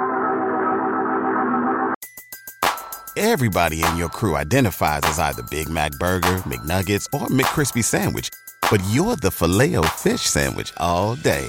Everybody 3.17 3.85
in 3.85 3.97
your 3.97 4.09
crew 4.09 4.35
identifies 4.37 5.03
as 5.05 5.21
either 5.21 5.45
Big 5.53 5.69
Mac 5.69 5.93
Burger, 6.01 6.39
McNuggets, 6.39 7.07
or 7.13 7.29
McCrispy 7.29 7.85
Sandwich. 7.85 8.29
But 8.73 8.83
you're 8.91 9.15
the 9.15 9.31
Filet-O-Fish 9.31 10.23
Sandwich 10.23 10.73
all 10.79 11.15
day. 11.15 11.49